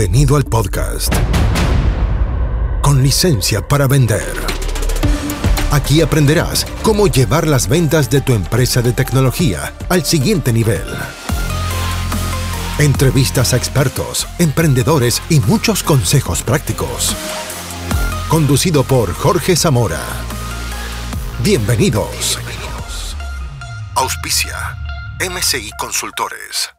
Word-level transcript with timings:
Bienvenido 0.00 0.36
al 0.36 0.44
podcast. 0.44 1.12
Con 2.80 3.02
licencia 3.02 3.60
para 3.68 3.86
vender. 3.86 4.32
Aquí 5.72 6.00
aprenderás 6.00 6.66
cómo 6.80 7.06
llevar 7.06 7.46
las 7.46 7.68
ventas 7.68 8.08
de 8.08 8.22
tu 8.22 8.32
empresa 8.32 8.80
de 8.80 8.94
tecnología 8.94 9.74
al 9.90 10.06
siguiente 10.06 10.54
nivel. 10.54 10.86
Entrevistas 12.78 13.52
a 13.52 13.58
expertos, 13.58 14.26
emprendedores 14.38 15.20
y 15.28 15.40
muchos 15.40 15.82
consejos 15.82 16.42
prácticos. 16.42 17.14
Conducido 18.30 18.84
por 18.84 19.12
Jorge 19.12 19.54
Zamora. 19.54 20.00
Bienvenidos. 21.44 22.38
Auspicia. 23.96 24.78
MCI 25.20 25.72
Consultores. 25.78 26.70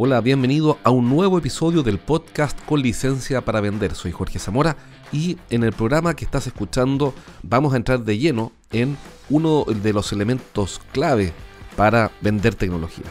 Hola, 0.00 0.20
bienvenido 0.20 0.78
a 0.84 0.92
un 0.92 1.08
nuevo 1.08 1.38
episodio 1.38 1.82
del 1.82 1.98
podcast 1.98 2.56
con 2.66 2.80
licencia 2.80 3.44
para 3.44 3.60
vender. 3.60 3.96
Soy 3.96 4.12
Jorge 4.12 4.38
Zamora 4.38 4.76
y 5.10 5.38
en 5.50 5.64
el 5.64 5.72
programa 5.72 6.14
que 6.14 6.24
estás 6.24 6.46
escuchando 6.46 7.12
vamos 7.42 7.74
a 7.74 7.78
entrar 7.78 8.04
de 8.04 8.16
lleno 8.16 8.52
en 8.70 8.96
uno 9.28 9.64
de 9.64 9.92
los 9.92 10.12
elementos 10.12 10.80
clave 10.92 11.32
para 11.74 12.12
vender 12.20 12.54
tecnología. 12.54 13.06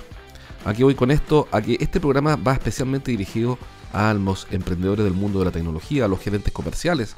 Aquí 0.64 0.81
voy 0.84 0.95
con 0.95 1.12
esto, 1.12 1.50
a 1.52 1.62
que 1.62 1.76
este 1.81 2.00
programa 2.00 2.38
va 2.38 2.54
especialmente 2.54 3.12
dirigido 3.12 3.58
a 3.92 4.14
los 4.14 4.48
emprendedores 4.50 5.04
del 5.04 5.14
mundo 5.14 5.40
de 5.40 5.45
la 5.45 5.52
tecnología, 5.52 6.06
a 6.06 6.08
los 6.08 6.22
gerentes 6.22 6.54
comerciales 6.54 7.16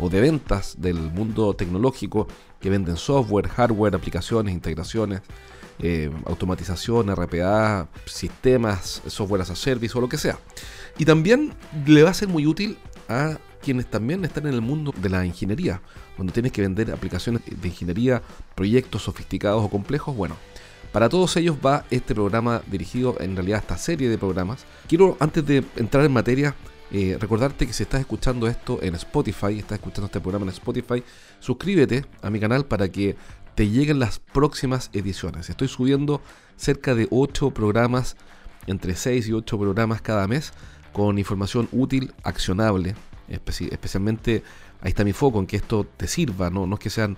o 0.00 0.08
de 0.08 0.20
ventas 0.20 0.74
del 0.80 0.96
mundo 0.96 1.54
tecnológico 1.54 2.26
que 2.60 2.70
venden 2.70 2.96
software, 2.96 3.46
hardware, 3.46 3.94
aplicaciones, 3.94 4.52
integraciones, 4.52 5.22
eh, 5.82 6.10
automatización, 6.26 7.14
RPA, 7.14 7.88
sistemas, 8.06 9.02
software 9.06 9.42
as 9.42 9.50
a 9.50 9.56
service 9.56 9.96
o 9.96 10.00
lo 10.00 10.08
que 10.08 10.16
sea. 10.16 10.38
Y 10.98 11.04
también 11.04 11.54
le 11.86 12.02
va 12.02 12.10
a 12.10 12.14
ser 12.14 12.28
muy 12.28 12.46
útil 12.46 12.78
a 13.08 13.38
quienes 13.60 13.86
también 13.86 14.24
están 14.24 14.46
en 14.46 14.54
el 14.54 14.60
mundo 14.60 14.92
de 14.96 15.08
la 15.08 15.24
ingeniería, 15.24 15.80
cuando 16.16 16.32
tienes 16.32 16.52
que 16.52 16.62
vender 16.62 16.90
aplicaciones 16.90 17.42
de 17.44 17.68
ingeniería, 17.68 18.22
proyectos 18.54 19.02
sofisticados 19.02 19.64
o 19.64 19.70
complejos. 19.70 20.16
Bueno, 20.16 20.36
para 20.92 21.08
todos 21.08 21.36
ellos 21.36 21.56
va 21.64 21.84
este 21.90 22.14
programa 22.14 22.62
dirigido, 22.66 23.16
en 23.20 23.34
realidad 23.34 23.60
esta 23.60 23.78
serie 23.78 24.08
de 24.08 24.18
programas. 24.18 24.66
Quiero, 24.88 25.16
antes 25.20 25.46
de 25.46 25.64
entrar 25.76 26.04
en 26.04 26.12
materia, 26.12 26.54
eh, 26.90 27.16
recordarte 27.18 27.66
que 27.66 27.72
si 27.72 27.84
estás 27.84 28.00
escuchando 28.00 28.46
esto 28.46 28.78
en 28.82 28.94
Spotify, 28.96 29.58
estás 29.58 29.78
escuchando 29.78 30.06
este 30.06 30.20
programa 30.20 30.44
en 30.44 30.50
Spotify, 30.50 31.02
suscríbete 31.40 32.04
a 32.20 32.28
mi 32.28 32.38
canal 32.38 32.66
para 32.66 32.90
que 32.90 33.16
te 33.54 33.68
lleguen 33.68 33.98
las 33.98 34.18
próximas 34.18 34.90
ediciones. 34.92 35.50
Estoy 35.50 35.68
subiendo 35.68 36.20
cerca 36.56 36.94
de 36.94 37.08
8 37.10 37.50
programas, 37.50 38.16
entre 38.66 38.94
6 38.94 39.28
y 39.28 39.32
8 39.32 39.58
programas 39.58 40.00
cada 40.00 40.26
mes, 40.26 40.52
con 40.92 41.18
información 41.18 41.68
útil, 41.72 42.12
accionable. 42.22 42.94
especialmente, 43.28 44.42
ahí 44.80 44.90
está 44.90 45.04
mi 45.04 45.12
foco, 45.12 45.38
en 45.38 45.46
que 45.46 45.56
esto 45.56 45.86
te 45.96 46.06
sirva, 46.06 46.50
no, 46.50 46.66
no 46.66 46.74
es 46.74 46.80
que 46.80 46.90
sean 46.90 47.16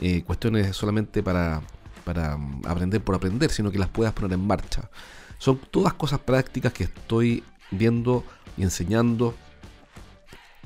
eh, 0.00 0.22
cuestiones 0.22 0.76
solamente 0.76 1.22
para, 1.22 1.62
para 2.04 2.36
mm, 2.36 2.62
aprender 2.66 3.02
por 3.02 3.14
aprender, 3.14 3.50
sino 3.50 3.70
que 3.70 3.78
las 3.78 3.88
puedas 3.88 4.12
poner 4.12 4.32
en 4.32 4.46
marcha. 4.46 4.90
Son 5.38 5.58
todas 5.70 5.94
cosas 5.94 6.20
prácticas 6.20 6.72
que 6.72 6.84
estoy 6.84 7.42
viendo 7.70 8.24
y 8.56 8.62
enseñando 8.62 9.34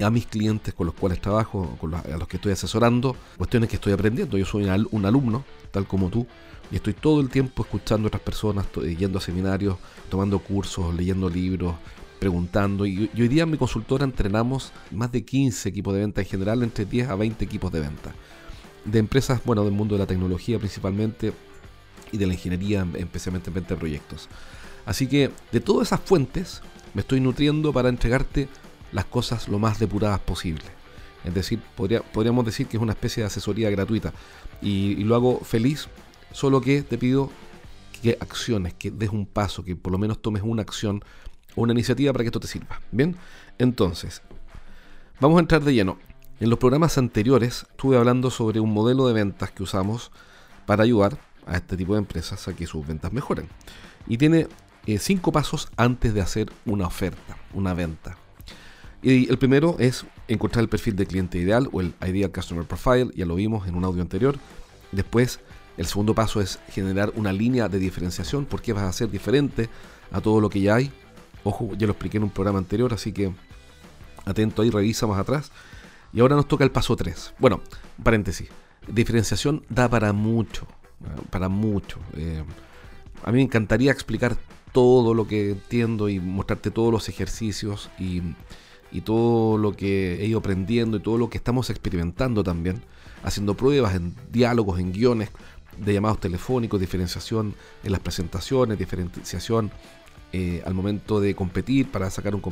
a 0.02 0.10
mis 0.10 0.26
clientes 0.26 0.74
con 0.74 0.86
los 0.86 0.94
cuales 0.94 1.20
trabajo, 1.20 1.76
con 1.80 1.90
los, 1.90 2.04
a 2.04 2.16
los 2.16 2.28
que 2.28 2.36
estoy 2.36 2.52
asesorando, 2.52 3.16
cuestiones 3.36 3.68
que 3.68 3.76
estoy 3.76 3.92
aprendiendo. 3.92 4.38
Yo 4.38 4.44
soy 4.44 4.64
un 4.64 5.04
alumno, 5.04 5.44
tal 5.70 5.86
como 5.86 6.08
tú, 6.08 6.26
y 6.70 6.76
estoy 6.76 6.94
todo 6.94 7.20
el 7.20 7.28
tiempo 7.28 7.62
escuchando 7.62 8.06
a 8.06 8.08
otras 8.08 8.22
personas, 8.22 8.66
yendo 8.98 9.18
a 9.18 9.20
seminarios, 9.20 9.76
tomando 10.08 10.38
cursos, 10.38 10.94
leyendo 10.94 11.28
libros, 11.28 11.74
preguntando. 12.20 12.86
Y, 12.86 13.10
hoy 13.18 13.28
día 13.28 13.42
en 13.42 13.50
mi 13.50 13.56
consultora 13.56 14.04
entrenamos 14.04 14.72
más 14.92 15.10
de 15.10 15.24
15 15.24 15.68
equipos 15.68 15.94
de 15.94 16.00
venta 16.00 16.20
en 16.20 16.26
general, 16.28 16.62
entre 16.62 16.84
10 16.84 17.08
a 17.08 17.16
20 17.16 17.44
equipos 17.44 17.72
de 17.72 17.80
venta. 17.80 18.12
De 18.84 18.98
empresas, 18.98 19.40
bueno, 19.44 19.64
del 19.64 19.72
mundo 19.72 19.96
de 19.96 20.00
la 20.00 20.06
tecnología 20.06 20.58
principalmente 20.58 21.32
y 22.12 22.18
de 22.18 22.26
la 22.26 22.34
ingeniería, 22.34 22.86
especialmente 22.94 23.50
en 23.50 23.54
venta 23.54 23.74
de 23.74 23.80
proyectos. 23.80 24.28
Así 24.86 25.06
que 25.08 25.30
de 25.52 25.60
todas 25.60 25.88
esas 25.88 26.00
fuentes 26.00 26.62
me 26.94 27.02
estoy 27.02 27.20
nutriendo 27.20 27.72
para 27.72 27.88
entregarte 27.88 28.48
las 28.92 29.04
cosas 29.04 29.48
lo 29.48 29.58
más 29.58 29.78
depuradas 29.78 30.20
posible. 30.20 30.64
Es 31.24 31.34
decir, 31.34 31.60
podríamos 32.12 32.44
decir 32.44 32.66
que 32.66 32.76
es 32.76 32.82
una 32.82 32.92
especie 32.92 33.22
de 33.22 33.26
asesoría 33.26 33.70
gratuita. 33.70 34.12
Y, 34.62 34.96
lo 35.04 35.14
hago 35.14 35.40
feliz, 35.40 35.88
solo 36.32 36.60
que 36.60 36.82
te 36.82 36.98
pido 36.98 37.30
que 38.02 38.16
acciones, 38.20 38.74
que 38.74 38.90
des 38.90 39.10
un 39.10 39.26
paso, 39.26 39.64
que 39.64 39.76
por 39.76 39.92
lo 39.92 39.98
menos 39.98 40.22
tomes 40.22 40.42
una 40.42 40.62
acción 40.62 41.04
o 41.54 41.62
una 41.62 41.72
iniciativa 41.72 42.12
para 42.12 42.24
que 42.24 42.28
esto 42.28 42.40
te 42.40 42.46
sirva. 42.46 42.80
Bien, 42.90 43.16
entonces, 43.58 44.22
vamos 45.20 45.36
a 45.36 45.40
entrar 45.40 45.62
de 45.62 45.74
lleno. 45.74 45.98
En 46.40 46.48
los 46.48 46.58
programas 46.58 46.96
anteriores 46.96 47.66
estuve 47.70 47.98
hablando 47.98 48.30
sobre 48.30 48.60
un 48.60 48.72
modelo 48.72 49.06
de 49.06 49.12
ventas 49.12 49.50
que 49.50 49.62
usamos 49.62 50.10
para 50.64 50.84
ayudar 50.84 51.18
a 51.46 51.56
este 51.56 51.76
tipo 51.76 51.92
de 51.92 51.98
empresas 51.98 52.48
a 52.48 52.54
que 52.54 52.66
sus 52.66 52.86
ventas 52.86 53.12
mejoren. 53.12 53.48
Y 54.06 54.16
tiene 54.16 54.48
eh, 54.86 54.98
cinco 54.98 55.32
pasos 55.32 55.68
antes 55.76 56.14
de 56.14 56.22
hacer 56.22 56.50
una 56.64 56.86
oferta, 56.86 57.36
una 57.52 57.74
venta. 57.74 58.16
Y 59.02 59.30
el 59.30 59.38
primero 59.38 59.76
es 59.78 60.04
encontrar 60.28 60.62
el 60.62 60.68
perfil 60.68 60.96
de 60.96 61.06
cliente 61.06 61.38
ideal 61.38 61.68
o 61.72 61.80
el 61.80 61.94
Ideal 62.06 62.30
Customer 62.30 62.64
Profile, 62.64 63.10
ya 63.14 63.24
lo 63.24 63.34
vimos 63.34 63.66
en 63.66 63.74
un 63.74 63.84
audio 63.84 64.02
anterior. 64.02 64.38
Después, 64.92 65.40
el 65.76 65.86
segundo 65.86 66.14
paso 66.14 66.40
es 66.40 66.58
generar 66.68 67.12
una 67.16 67.32
línea 67.32 67.68
de 67.68 67.78
diferenciación, 67.78 68.44
porque 68.44 68.72
vas 68.72 68.84
a 68.84 68.92
ser 68.92 69.10
diferente 69.10 69.70
a 70.10 70.20
todo 70.20 70.40
lo 70.40 70.50
que 70.50 70.60
ya 70.60 70.74
hay. 70.74 70.92
Ojo, 71.44 71.70
ya 71.78 71.86
lo 71.86 71.92
expliqué 71.92 72.18
en 72.18 72.24
un 72.24 72.30
programa 72.30 72.58
anterior, 72.58 72.92
así 72.92 73.12
que 73.12 73.32
atento 74.26 74.60
ahí, 74.60 74.70
revisa 74.70 75.06
más 75.06 75.18
atrás. 75.18 75.50
Y 76.12 76.20
ahora 76.20 76.36
nos 76.36 76.48
toca 76.48 76.64
el 76.64 76.70
paso 76.70 76.96
3. 76.96 77.34
Bueno, 77.38 77.62
paréntesis. 78.02 78.48
Diferenciación 78.86 79.64
da 79.68 79.88
para 79.88 80.12
mucho, 80.12 80.66
para 81.30 81.48
mucho. 81.48 81.98
Eh, 82.14 82.42
a 83.24 83.30
mí 83.30 83.38
me 83.38 83.42
encantaría 83.44 83.92
explicar 83.92 84.36
todo 84.72 85.14
lo 85.14 85.26
que 85.26 85.52
entiendo 85.52 86.08
y 86.08 86.20
mostrarte 86.20 86.70
todos 86.70 86.92
los 86.92 87.08
ejercicios 87.08 87.90
y 87.98 88.22
y 88.92 89.02
todo 89.02 89.58
lo 89.58 89.76
que 89.76 90.22
he 90.22 90.26
ido 90.26 90.38
aprendiendo 90.38 90.96
y 90.96 91.00
todo 91.00 91.18
lo 91.18 91.30
que 91.30 91.38
estamos 91.38 91.70
experimentando 91.70 92.42
también, 92.42 92.82
haciendo 93.22 93.54
pruebas 93.54 93.94
en 93.94 94.14
diálogos, 94.30 94.78
en 94.80 94.92
guiones 94.92 95.30
de 95.78 95.94
llamados 95.94 96.20
telefónicos, 96.20 96.80
diferenciación 96.80 97.54
en 97.84 97.92
las 97.92 98.00
presentaciones, 98.00 98.78
diferenciación 98.78 99.70
eh, 100.32 100.62
al 100.64 100.74
momento 100.74 101.20
de 101.20 101.34
competir 101.34 101.90
para 101.90 102.10
sacar 102.10 102.34
un 102.34 102.42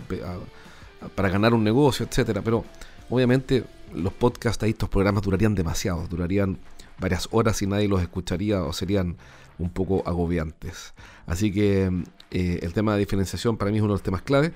para 1.15 1.29
ganar 1.29 1.55
un 1.55 1.63
negocio, 1.63 2.07
etcétera. 2.07 2.43
Pero 2.43 2.65
obviamente 3.11 3.65
los 3.95 4.13
podcasts 4.13 4.65
y 4.67 4.71
estos 4.71 4.89
programas 4.89 5.23
durarían 5.23 5.55
demasiado, 5.55 6.07
durarían 6.09 6.59
varias 6.99 7.29
horas 7.31 7.63
y 7.63 7.67
nadie 7.67 7.89
los 7.89 8.03
escucharía 8.03 8.63
o 8.63 8.73
serían 8.73 9.17
un 9.59 9.71
poco 9.71 10.03
agobiantes. 10.07 10.95
Así 11.27 11.53
que 11.53 11.91
eh, 12.31 12.61
el 12.63 12.73
tema 12.73 12.95
de 12.95 13.01
diferenciación 13.01 13.57
para 13.57 13.71
mí 13.71 13.79
es 13.79 13.83
uno 13.83 13.93
de 13.93 13.95
los 13.95 14.03
temas 14.03 14.23
clave. 14.23 14.53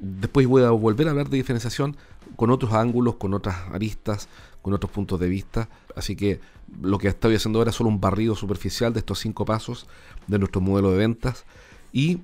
Después 0.00 0.46
voy 0.46 0.62
a 0.62 0.70
volver 0.70 1.08
a 1.08 1.10
hablar 1.10 1.28
de 1.28 1.36
diferenciación 1.36 1.96
con 2.36 2.50
otros 2.50 2.72
ángulos, 2.72 3.16
con 3.16 3.34
otras 3.34 3.56
aristas, 3.72 4.28
con 4.62 4.72
otros 4.72 4.92
puntos 4.92 5.18
de 5.18 5.28
vista. 5.28 5.68
Así 5.96 6.14
que 6.14 6.40
lo 6.80 6.98
que 6.98 7.08
estoy 7.08 7.34
haciendo 7.34 7.58
ahora 7.58 7.70
es 7.70 7.76
solo 7.76 7.90
un 7.90 8.00
barrido 8.00 8.36
superficial 8.36 8.92
de 8.92 9.00
estos 9.00 9.18
cinco 9.18 9.44
pasos 9.44 9.86
de 10.26 10.38
nuestro 10.38 10.60
modelo 10.60 10.92
de 10.92 10.98
ventas. 10.98 11.44
Y 11.92 12.20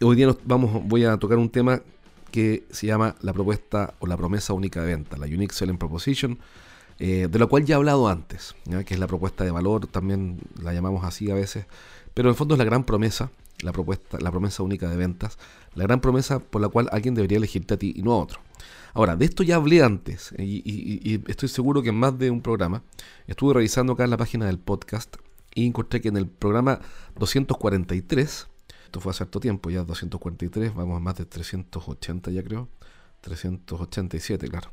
hoy 0.00 0.16
día 0.16 0.34
vamos, 0.44 0.82
voy 0.84 1.04
a 1.04 1.16
tocar 1.18 1.38
un 1.38 1.50
tema 1.50 1.82
que 2.30 2.64
se 2.70 2.86
llama 2.86 3.14
la 3.20 3.32
propuesta 3.32 3.94
o 4.00 4.06
la 4.06 4.16
promesa 4.16 4.52
única 4.52 4.80
de 4.80 4.86
venta, 4.86 5.16
la 5.18 5.26
Unique 5.26 5.54
Selling 5.54 5.76
Proposition, 5.76 6.38
eh, 6.98 7.28
de 7.30 7.38
la 7.38 7.46
cual 7.46 7.64
ya 7.64 7.74
he 7.74 7.76
hablado 7.76 8.08
antes, 8.08 8.54
que 8.86 8.94
es 8.94 9.00
la 9.00 9.06
propuesta 9.06 9.44
de 9.44 9.50
valor, 9.50 9.86
también 9.86 10.38
la 10.60 10.72
llamamos 10.72 11.04
así 11.04 11.30
a 11.30 11.34
veces, 11.34 11.66
pero 12.14 12.28
en 12.28 12.30
el 12.30 12.36
fondo 12.36 12.54
es 12.54 12.58
la 12.58 12.64
gran 12.64 12.84
promesa 12.84 13.30
la 13.62 13.72
propuesta, 13.72 14.18
la 14.20 14.30
promesa 14.30 14.62
única 14.62 14.88
de 14.88 14.96
ventas, 14.96 15.38
la 15.74 15.84
gran 15.84 16.00
promesa 16.00 16.38
por 16.40 16.60
la 16.60 16.68
cual 16.68 16.88
alguien 16.92 17.14
debería 17.14 17.38
elegirte 17.38 17.74
a 17.74 17.78
ti 17.78 17.92
y 17.96 18.02
no 18.02 18.12
a 18.12 18.18
otro. 18.18 18.40
Ahora, 18.94 19.16
de 19.16 19.24
esto 19.24 19.42
ya 19.42 19.56
hablé 19.56 19.82
antes 19.82 20.34
y, 20.38 21.20
estoy 21.26 21.48
seguro 21.48 21.82
que 21.82 21.88
en 21.88 21.94
más 21.94 22.18
de 22.18 22.30
un 22.30 22.42
programa 22.42 22.82
estuve 23.26 23.54
revisando 23.54 23.94
acá 23.94 24.04
en 24.04 24.10
la 24.10 24.18
página 24.18 24.46
del 24.46 24.58
podcast 24.58 25.16
y 25.54 25.66
encontré 25.66 26.00
que 26.00 26.08
en 26.08 26.16
el 26.18 26.26
programa 26.26 26.80
243, 27.18 28.48
esto 28.84 29.00
fue 29.00 29.10
hace 29.10 29.24
harto 29.24 29.40
tiempo, 29.40 29.70
ya 29.70 29.82
243, 29.82 30.74
vamos 30.74 30.96
a 30.96 31.00
más 31.00 31.16
de 31.16 31.24
380 31.24 32.30
ya 32.30 32.42
creo, 32.42 32.68
387 33.22 34.48
claro. 34.48 34.70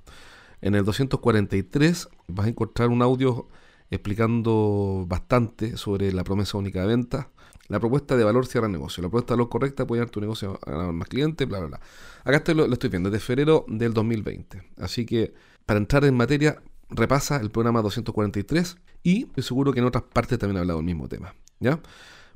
En 0.61 0.75
el 0.75 0.83
243 0.83 2.09
vas 2.27 2.45
a 2.45 2.49
encontrar 2.49 2.89
un 2.89 3.01
audio 3.01 3.47
explicando 3.89 5.05
bastante 5.07 5.77
sobre 5.77 6.11
la 6.11 6.23
promesa 6.23 6.57
única 6.57 6.81
de 6.81 6.87
ventas 6.87 7.27
la 7.69 7.79
propuesta 7.79 8.17
de 8.17 8.23
valor 8.23 8.47
cierra 8.47 8.67
negocio. 8.67 9.01
La 9.01 9.09
propuesta 9.09 9.33
de 9.33 9.37
valor 9.37 9.49
correcta 9.49 9.85
puede 9.85 10.01
dar 10.01 10.09
tu 10.09 10.19
negocio 10.19 10.59
a 10.65 10.91
más 10.91 11.07
clientes, 11.07 11.47
bla, 11.47 11.59
bla, 11.59 11.67
bla. 11.67 11.79
Acá 12.23 12.37
estoy, 12.37 12.55
lo, 12.55 12.65
estoy 12.65 12.89
viendo, 12.89 13.11
desde 13.11 13.23
febrero 13.23 13.63
del 13.67 13.93
2020. 13.93 14.63
Así 14.79 15.05
que 15.05 15.33
para 15.67 15.77
entrar 15.79 16.03
en 16.03 16.17
materia, 16.17 16.63
repasa 16.89 17.37
el 17.37 17.51
programa 17.51 17.83
243 17.83 18.75
y 19.03 19.27
seguro 19.37 19.71
que 19.71 19.79
en 19.79 19.85
otras 19.85 20.03
partes 20.03 20.39
también 20.39 20.57
he 20.57 20.59
hablado 20.61 20.79
del 20.79 20.85
mismo 20.87 21.07
tema. 21.07 21.35
¿Ya? 21.59 21.79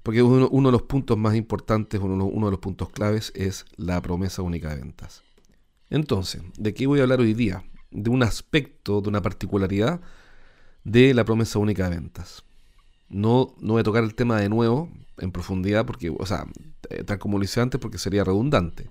Porque 0.04 0.22
uno, 0.22 0.68
de 0.68 0.72
los 0.72 0.84
puntos 0.84 1.18
más 1.18 1.34
importantes, 1.34 2.00
uno 2.00 2.46
de 2.46 2.52
los 2.52 2.60
puntos 2.60 2.90
claves 2.90 3.32
es 3.36 3.66
la 3.76 4.00
promesa 4.02 4.44
única 4.44 4.70
de 4.70 4.82
ventas. 4.82 5.24
Entonces, 5.90 6.44
¿de 6.58 6.76
qué 6.76 6.86
voy 6.86 7.00
a 7.00 7.04
hablar 7.04 7.22
hoy 7.22 7.34
día? 7.34 7.64
De 7.90 8.12
un 8.12 8.22
aspecto, 8.22 9.02
de 9.02 9.10
una 9.10 9.22
particularidad 9.24 10.02
de 10.84 11.14
la 11.14 11.26
promesa 11.26 11.60
única 11.60 11.90
de 11.90 11.96
ventas. 11.96 12.44
No, 13.10 13.56
no 13.60 13.74
voy 13.74 13.82
a 13.82 13.84
tocar 13.84 14.04
el 14.04 14.16
tema 14.16 14.40
de 14.40 14.50
nuevo 14.50 14.90
en 15.18 15.32
profundidad, 15.32 15.86
porque, 15.86 16.10
o 16.10 16.26
sea, 16.26 16.46
eh, 16.90 17.04
tal 17.04 17.20
como 17.20 17.38
lo 17.38 17.44
hice 17.44 17.62
antes, 17.62 17.80
porque 17.80 17.98
sería 17.98 18.24
redundante. 18.24 18.90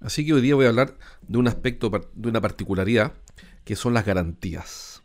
Así 0.00 0.24
que 0.24 0.32
hoy 0.32 0.40
día 0.40 0.54
voy 0.54 0.66
a 0.66 0.68
hablar 0.68 0.96
de 1.26 1.38
un 1.38 1.48
aspecto, 1.48 1.90
de 2.14 2.28
una 2.28 2.40
particularidad, 2.40 3.12
que 3.64 3.76
son 3.76 3.94
las 3.94 4.04
garantías. 4.04 5.02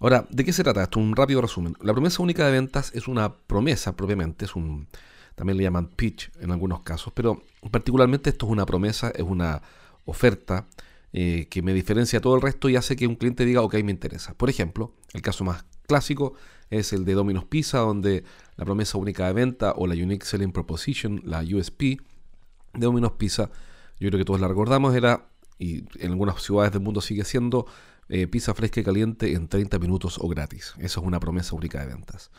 Ahora, 0.00 0.26
¿de 0.30 0.44
qué 0.44 0.52
se 0.52 0.64
trata 0.64 0.82
esto? 0.82 0.98
Un 0.98 1.14
rápido 1.14 1.42
resumen. 1.42 1.74
La 1.82 1.92
promesa 1.92 2.22
única 2.22 2.46
de 2.46 2.52
ventas 2.52 2.90
es 2.94 3.06
una 3.06 3.34
promesa 3.34 3.96
propiamente, 3.96 4.46
es 4.46 4.56
un, 4.56 4.88
también 5.34 5.58
le 5.58 5.64
llaman 5.64 5.88
pitch 5.88 6.30
en 6.40 6.50
algunos 6.50 6.80
casos, 6.80 7.12
pero 7.14 7.42
particularmente 7.70 8.30
esto 8.30 8.46
es 8.46 8.52
una 8.52 8.64
promesa, 8.64 9.10
es 9.10 9.22
una 9.22 9.60
oferta 10.06 10.66
eh, 11.12 11.46
que 11.50 11.62
me 11.62 11.74
diferencia 11.74 12.20
todo 12.20 12.36
el 12.36 12.42
resto 12.42 12.68
y 12.68 12.76
hace 12.76 12.96
que 12.96 13.06
un 13.06 13.16
cliente 13.16 13.44
diga, 13.44 13.62
ok, 13.62 13.74
me 13.82 13.90
interesa. 13.90 14.34
Por 14.34 14.50
ejemplo, 14.50 14.94
el 15.12 15.22
caso 15.22 15.44
más 15.44 15.64
clásico 15.86 16.34
es 16.70 16.92
el 16.92 17.04
de 17.04 17.14
Domino's 17.14 17.44
Pizza, 17.44 17.78
donde 17.78 18.24
la 18.56 18.64
promesa 18.64 18.98
única 18.98 19.26
de 19.26 19.32
venta 19.32 19.72
o 19.76 19.86
la 19.86 19.94
Unique 19.94 20.24
Selling 20.24 20.52
Proposition, 20.52 21.20
la 21.24 21.40
USP 21.40 21.80
de 21.80 22.86
Domino's 22.86 23.12
Pizza, 23.12 23.50
yo 23.98 24.08
creo 24.08 24.18
que 24.18 24.24
todos 24.24 24.40
la 24.40 24.48
recordamos, 24.48 24.94
era, 24.94 25.28
y 25.58 25.84
en 25.98 26.12
algunas 26.12 26.40
ciudades 26.42 26.72
del 26.72 26.82
mundo 26.82 27.00
sigue 27.00 27.24
siendo, 27.24 27.66
eh, 28.08 28.26
pizza 28.26 28.54
fresca 28.54 28.80
y 28.80 28.84
caliente 28.84 29.34
en 29.34 29.46
30 29.46 29.78
minutos 29.78 30.18
o 30.20 30.28
gratis. 30.28 30.74
Eso 30.78 31.00
es 31.00 31.06
una 31.06 31.20
promesa 31.20 31.54
única 31.54 31.80
de 31.80 31.86
ventas. 31.86 32.30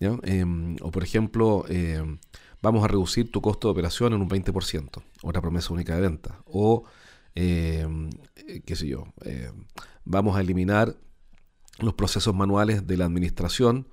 Em, 0.00 0.76
o 0.80 0.90
por 0.90 1.02
ejemplo, 1.02 1.64
em, 1.68 2.18
vamos 2.62 2.84
a 2.84 2.88
reducir 2.88 3.30
tu 3.30 3.40
costo 3.40 3.68
de 3.68 3.72
operación 3.72 4.12
en 4.12 4.20
un 4.20 4.28
20%, 4.28 5.02
otra 5.22 5.40
promesa 5.40 5.72
única 5.72 5.94
de 5.94 6.00
venta. 6.02 6.40
O, 6.46 6.84
eh, 7.40 8.62
qué 8.64 8.74
sé 8.74 8.88
yo, 8.88 9.04
vamos 10.04 10.36
a 10.36 10.40
eliminar 10.40 10.96
los 11.78 11.94
procesos 11.94 12.34
manuales 12.34 12.86
de 12.86 12.96
la 12.96 13.04
administración 13.04 13.86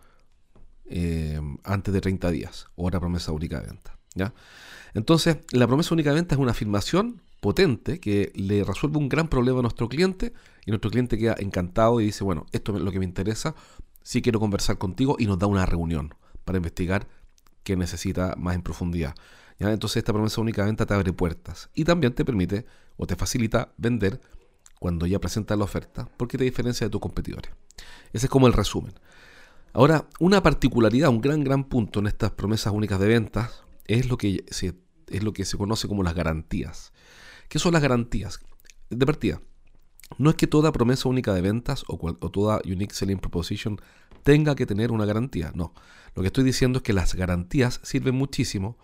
antes 1.63 1.93
de 1.93 2.01
30 2.01 2.31
días, 2.31 2.67
otra 2.75 2.99
promesa 2.99 3.31
única 3.31 3.59
de 3.59 3.67
venta. 3.67 3.97
¿ya? 4.15 4.33
Entonces, 4.95 5.37
la 5.51 5.67
promesa 5.67 5.93
única 5.93 6.09
de 6.09 6.15
venta 6.15 6.35
es 6.35 6.41
una 6.41 6.51
afirmación 6.51 7.21
potente 7.41 7.99
que 7.99 8.31
le 8.33 8.63
resuelve 8.63 8.97
un 8.97 9.09
gran 9.09 9.27
problema 9.27 9.59
a 9.59 9.61
nuestro 9.61 9.87
cliente 9.87 10.33
y 10.65 10.71
nuestro 10.71 10.89
cliente 10.89 11.17
queda 11.17 11.35
encantado 11.37 12.01
y 12.01 12.05
dice, 12.05 12.23
bueno, 12.23 12.47
esto 12.51 12.75
es 12.75 12.81
lo 12.81 12.91
que 12.91 12.97
me 12.97 13.05
interesa, 13.05 13.53
sí 14.01 14.23
quiero 14.23 14.39
conversar 14.39 14.79
contigo 14.79 15.15
y 15.19 15.27
nos 15.27 15.37
da 15.37 15.45
una 15.45 15.65
reunión 15.65 16.15
para 16.43 16.57
investigar 16.57 17.07
qué 17.63 17.75
necesita 17.75 18.35
más 18.37 18.55
en 18.55 18.63
profundidad. 18.63 19.13
¿Ya? 19.59 19.71
Entonces 19.71 19.97
esta 19.97 20.11
promesa 20.11 20.41
única 20.41 20.63
de 20.63 20.67
venta 20.67 20.85
te 20.85 20.93
abre 20.93 21.13
puertas 21.13 21.69
y 21.75 21.83
también 21.83 22.13
te 22.13 22.25
permite 22.25 22.65
o 22.97 23.07
te 23.07 23.15
facilita 23.15 23.73
vender 23.77 24.21
cuando 24.79 25.05
ya 25.05 25.19
presentas 25.19 25.57
la 25.57 25.63
oferta 25.63 26.09
porque 26.17 26.37
te 26.37 26.43
diferencia 26.43 26.87
de 26.87 26.91
tus 26.91 27.01
competidores. 27.01 27.51
Ese 28.13 28.27
es 28.27 28.29
como 28.29 28.47
el 28.47 28.53
resumen. 28.53 28.93
Ahora, 29.73 30.07
una 30.19 30.41
particularidad, 30.41 31.09
un 31.09 31.21
gran, 31.21 31.43
gran 31.43 31.65
punto 31.65 31.99
en 31.99 32.07
estas 32.07 32.31
promesas 32.31 32.73
únicas 32.73 32.99
de 32.99 33.07
ventas 33.07 33.63
es 33.87 34.07
lo 34.07 34.17
que 34.17 34.45
se, 34.49 34.75
es 35.07 35.23
lo 35.23 35.33
que 35.33 35.43
se 35.45 35.57
conoce 35.57 35.87
como 35.87 36.03
las 36.03 36.13
garantías. 36.13 36.93
¿Qué 37.49 37.59
son 37.59 37.73
las 37.73 37.81
garantías? 37.81 38.39
De 38.89 39.05
partida, 39.05 39.41
no 40.17 40.29
es 40.29 40.35
que 40.35 40.47
toda 40.47 40.71
promesa 40.71 41.09
única 41.09 41.33
de 41.33 41.41
ventas 41.41 41.83
o, 41.87 41.97
toda 42.29 42.61
Unique 42.65 42.93
Selling 42.93 43.19
Proposition 43.19 43.79
tenga 44.23 44.55
que 44.55 44.65
tener 44.65 44.91
una 44.91 45.05
garantía, 45.05 45.51
no. 45.55 45.73
Lo 46.15 46.21
que 46.21 46.27
estoy 46.27 46.43
diciendo 46.43 46.77
es 46.77 46.83
que 46.83 46.93
las 46.93 47.15
garantías 47.15 47.79
sirven 47.83 48.15
muchísimo 48.15 48.77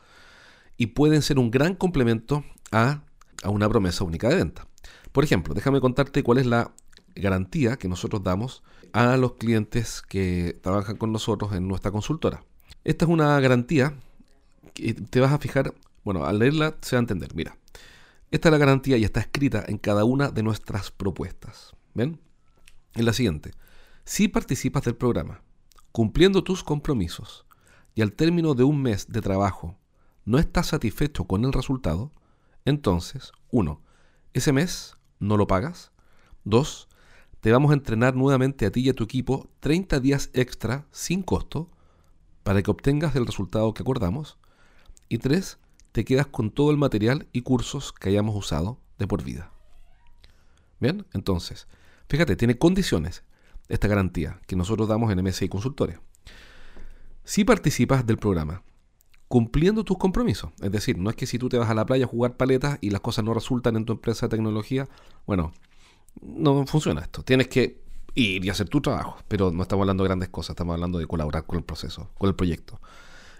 y 0.78 0.88
pueden 0.88 1.22
ser 1.22 1.40
un 1.40 1.52
gran 1.52 1.76
complemento 1.76 2.44
a, 2.72 3.04
a 3.44 3.50
una 3.50 3.70
promesa 3.70 4.04
única 4.04 4.30
de 4.30 4.36
venta. 4.36 4.68
Por 5.12 5.24
ejemplo, 5.24 5.54
déjame 5.54 5.82
contarte 5.82 6.24
cuál 6.24 6.38
es 6.38 6.46
la 6.46 6.74
garantía 7.16 7.78
que 7.78 7.88
nosotros 7.88 8.24
damos 8.24 8.64
a 8.94 9.18
los 9.18 9.34
clientes 9.34 10.02
que 10.02 10.60
trabajan 10.62 10.98
con 10.98 11.12
nosotros 11.12 11.54
en 11.54 11.68
nuestra 11.68 11.92
consultora. 11.92 12.44
Esta 12.84 13.06
es 13.06 13.12
una 13.12 13.40
garantía 13.40 13.94
que 14.74 14.94
te 14.94 15.20
vas 15.20 15.32
a 15.32 15.40
fijar, 15.40 15.74
bueno, 16.04 16.26
al 16.26 16.40
leerla 16.40 16.76
se 16.82 16.96
va 16.96 17.00
a 17.00 17.02
entender. 17.02 17.36
Mira, 17.36 17.58
esta 18.32 18.50
es 18.50 18.52
la 18.52 18.58
garantía 18.58 18.98
y 18.98 19.04
está 19.04 19.20
escrita 19.20 19.64
en 19.68 19.78
cada 19.78 20.06
una 20.06 20.30
de 20.30 20.44
nuestras 20.44 20.92
propuestas. 20.92 21.76
¿Ven? 21.94 22.20
En 22.94 23.06
la 23.06 23.14
siguiente. 23.14 23.52
Si 24.06 24.28
participas 24.28 24.84
del 24.84 24.96
programa, 24.96 25.42
cumpliendo 25.92 26.44
tus 26.44 26.64
compromisos, 26.64 27.46
y 27.94 28.02
al 28.02 28.14
término 28.14 28.54
de 28.54 28.64
un 28.64 28.82
mes 28.82 29.12
de 29.12 29.22
trabajo 29.22 29.78
no 30.24 30.40
estás 30.40 30.68
satisfecho 30.68 31.26
con 31.26 31.46
el 31.46 31.54
resultado, 31.54 32.12
entonces, 32.66 33.32
1. 33.52 33.82
Ese 34.34 34.54
mes 34.54 34.98
no 35.20 35.38
lo 35.38 35.48
pagas. 35.48 35.92
2. 36.44 36.88
Te 37.40 37.52
vamos 37.52 37.72
a 37.72 37.76
entrenar 37.76 38.16
nuevamente 38.16 38.66
a 38.66 38.72
ti 38.72 38.82
y 38.82 38.90
a 38.90 38.94
tu 38.94 39.04
equipo 39.04 39.50
30 39.60 40.00
días 40.00 40.30
extra 40.34 40.88
sin 40.92 41.24
costo 41.24 41.70
para 42.44 42.62
que 42.62 42.72
obtengas 42.72 43.16
el 43.16 43.26
resultado 43.26 43.74
que 43.74 43.84
acordamos. 43.84 44.38
Y 45.10 45.18
3 45.18 45.60
te 45.92 46.06
quedas 46.06 46.28
con 46.28 46.52
todo 46.52 46.72
el 46.72 46.78
material 46.78 47.28
y 47.34 47.42
cursos 47.42 47.92
que 47.92 48.10
hayamos 48.10 48.36
usado 48.36 48.80
de 48.98 49.08
por 49.08 49.24
vida. 49.24 49.52
Bien, 50.80 51.06
entonces, 51.14 51.68
fíjate, 52.08 52.36
tiene 52.36 52.58
condiciones 52.58 53.24
esta 53.68 53.88
garantía 53.88 54.40
que 54.48 54.56
nosotros 54.56 54.88
damos 54.88 55.12
en 55.12 55.24
MSI 55.24 55.50
Consultores. 55.50 56.00
Si 57.24 57.44
participas 57.44 58.06
del 58.06 58.18
programa, 58.18 58.64
cumpliendo 59.32 59.86
tus 59.86 59.98
compromisos, 59.98 60.52
es 60.62 60.74
decir, 60.74 60.98
no 60.98 61.10
es 61.10 61.16
que 61.16 61.26
si 61.26 61.40
tú 61.40 61.48
te 61.48 61.58
vas 61.58 61.70
a 61.70 61.74
la 61.74 61.86
playa 61.86 62.04
a 62.04 62.08
jugar 62.08 62.36
paletas 62.36 62.78
y 62.82 62.90
las 62.90 63.00
cosas 63.00 63.24
no 63.24 63.34
resultan 63.34 63.78
en 63.78 63.86
tu 63.86 63.94
empresa 63.94 64.26
de 64.26 64.32
tecnología, 64.32 64.90
bueno, 65.26 65.54
no 66.22 66.68
funciona 66.68 67.00
esto. 67.00 67.24
Tienes 67.24 67.48
que 67.48 67.82
ir 68.14 68.44
y 68.44 68.50
hacer 68.50 68.68
tu 68.68 68.82
trabajo, 68.82 69.20
pero 69.30 69.50
no 69.50 69.64
estamos 69.64 69.84
hablando 69.84 70.04
de 70.04 70.10
grandes 70.10 70.28
cosas, 70.28 70.50
estamos 70.50 70.74
hablando 70.74 71.00
de 71.00 71.08
colaborar 71.08 71.46
con 71.46 71.58
el 71.58 71.64
proceso, 71.64 72.10
con 72.18 72.28
el 72.28 72.36
proyecto. 72.36 72.82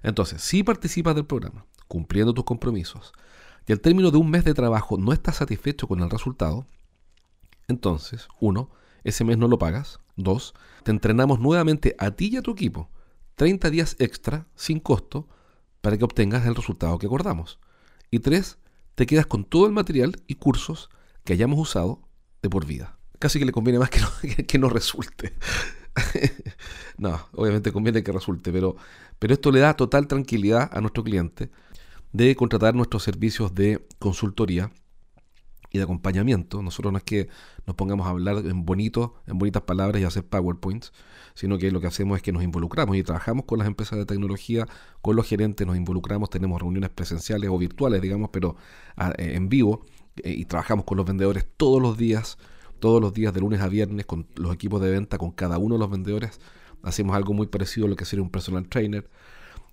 Entonces, 0.02 0.42
si 0.42 0.64
participas 0.64 1.14
del 1.14 1.26
programa, 1.26 1.66
cumpliendo 1.90 2.34
tus 2.34 2.46
compromisos, 2.46 3.12
y 3.68 3.74
al 3.74 3.82
término 3.82 4.12
de 4.12 4.18
un 4.18 4.30
mes 4.30 4.46
de 4.46 4.54
trabajo 4.54 4.98
no 4.98 5.12
estás 5.12 5.36
satisfecho 5.36 5.90
con 5.90 6.00
el 6.00 6.10
resultado, 6.10 6.68
entonces, 7.68 8.30
uno, 8.40 8.70
ese 9.04 9.26
mes 9.26 9.38
no 9.38 9.50
lo 9.50 9.60
pagas. 9.60 10.00
Dos, 10.16 10.54
te 10.84 10.92
entrenamos 10.92 11.42
nuevamente 11.42 11.98
a 12.00 12.12
ti 12.12 12.30
y 12.32 12.38
a 12.38 12.42
tu 12.42 12.52
equipo 12.52 12.90
30 13.36 13.70
días 13.72 13.98
extra 14.00 14.48
sin 14.56 14.80
costo 14.80 15.28
para 15.82 15.98
que 15.98 16.04
obtengas 16.04 16.46
el 16.46 16.56
resultado 16.56 16.98
que 16.98 17.08
acordamos. 17.08 17.60
Y 18.10 18.20
tres, 18.20 18.58
te 18.96 19.06
quedas 19.06 19.26
con 19.26 19.44
todo 19.44 19.66
el 19.66 19.72
material 19.72 20.22
y 20.28 20.36
cursos 20.36 20.90
que 21.24 21.34
hayamos 21.34 21.60
usado 21.60 22.02
de 22.42 22.50
por 22.50 22.66
vida. 22.66 22.98
Casi 23.20 23.40
que 23.40 23.46
le 23.46 23.52
conviene 23.52 23.80
más 23.80 23.90
que 23.90 24.00
no, 24.00 24.10
que 24.48 24.60
no 24.60 24.70
resulte. 24.70 25.34
no, 26.98 27.28
obviamente 27.34 27.72
conviene 27.72 28.04
que 28.04 28.12
resulte, 28.12 28.52
pero, 28.52 28.76
pero 29.20 29.34
esto 29.34 29.52
le 29.52 29.60
da 29.60 29.76
total 29.76 30.08
tranquilidad 30.08 30.70
a 30.72 30.82
nuestro 30.82 31.04
cliente 31.04 31.50
de 32.14 32.36
contratar 32.36 32.76
nuestros 32.76 33.04
servicios 33.04 33.54
de 33.56 33.86
consultoría 34.00 34.72
y 35.72 35.78
de 35.78 35.84
acompañamiento. 35.84 36.62
Nosotros 36.62 36.92
no 36.92 36.98
es 36.98 37.04
que 37.04 37.30
nos 37.66 37.76
pongamos 37.76 38.06
a 38.08 38.10
hablar 38.10 38.46
en 38.46 38.66
bonito, 38.66 39.16
en 39.26 39.38
bonitas 39.38 39.64
palabras 39.64 40.02
y 40.02 40.06
hacer 40.06 40.26
PowerPoints, 40.26 40.92
sino 41.34 41.58
que 41.58 41.72
lo 41.72 41.80
que 41.80 41.88
hacemos 41.88 42.18
es 42.18 42.22
que 42.22 42.32
nos 42.32 42.44
involucramos 42.44 42.96
y 42.98 43.04
trabajamos 43.04 43.46
con 43.46 43.60
las 43.60 43.68
empresas 43.68 43.98
de 43.98 44.06
tecnología, 44.06 44.68
con 45.02 45.16
los 45.16 45.28
gerentes, 45.28 45.66
nos 45.66 45.78
involucramos, 45.78 46.30
tenemos 46.30 46.60
reuniones 46.62 46.90
presenciales 46.90 47.50
o 47.50 47.58
virtuales, 47.58 48.02
digamos, 48.02 48.30
pero 48.32 48.56
ah, 48.98 49.14
eh, 49.18 49.34
en 49.36 49.50
vivo, 49.50 49.86
eh, 50.18 50.32
y 50.32 50.46
trabajamos 50.46 50.86
con 50.86 50.98
los 50.98 51.06
vendedores 51.06 51.46
todos 51.58 51.82
los 51.82 51.98
días, 51.98 52.38
todos 52.80 53.02
los 53.02 53.14
días 53.14 53.34
de 53.34 53.40
lunes 53.40 53.62
a 53.62 53.70
viernes 53.70 54.06
con 54.06 54.28
los 54.36 54.54
equipos 54.54 54.82
de 54.82 54.92
venta, 54.92 55.18
con 55.18 55.32
cada 55.32 55.58
uno 55.58 55.76
de 55.76 55.80
los 55.80 55.90
vendedores. 55.90 56.40
Hacemos 56.84 57.16
algo 57.16 57.34
muy 57.34 57.48
parecido 57.48 57.86
a 57.86 57.90
lo 57.90 57.96
que 57.96 58.06
sería 58.06 58.24
un 58.24 58.32
personal 58.32 58.68
trainer. 58.68 59.10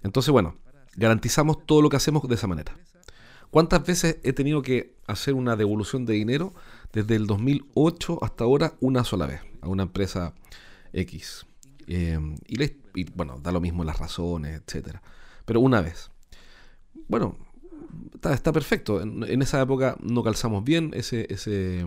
Entonces, 0.02 0.30
bueno, 0.30 0.56
garantizamos 0.94 1.64
todo 1.66 1.82
lo 1.82 1.88
que 1.88 1.96
hacemos 1.96 2.28
de 2.28 2.34
esa 2.34 2.46
manera. 2.46 2.76
¿Cuántas 3.50 3.84
veces 3.86 4.18
he 4.22 4.32
tenido 4.32 4.62
que 4.62 4.94
hacer 5.06 5.34
una 5.34 5.56
devolución 5.56 6.04
de 6.04 6.14
dinero 6.14 6.54
desde 6.92 7.16
el 7.16 7.26
2008 7.26 8.18
hasta 8.22 8.44
ahora 8.44 8.74
una 8.80 9.04
sola 9.04 9.26
vez 9.26 9.40
a 9.62 9.68
una 9.68 9.84
empresa 9.84 10.34
X? 10.92 11.46
Eh, 11.86 12.18
y, 12.46 13.04
bueno, 13.14 13.40
da 13.42 13.50
lo 13.50 13.60
mismo 13.60 13.84
las 13.84 13.98
razones, 13.98 14.60
etcétera. 14.60 15.02
Pero 15.46 15.60
una 15.60 15.80
vez. 15.80 16.10
Bueno, 17.08 17.38
está, 18.30 18.52
perfecto. 18.52 19.00
En, 19.00 19.40
esa 19.40 19.62
época 19.62 19.96
no 20.00 20.22
calzamos 20.22 20.62
bien. 20.62 20.90
Ese, 20.92 21.26
ese, 21.30 21.86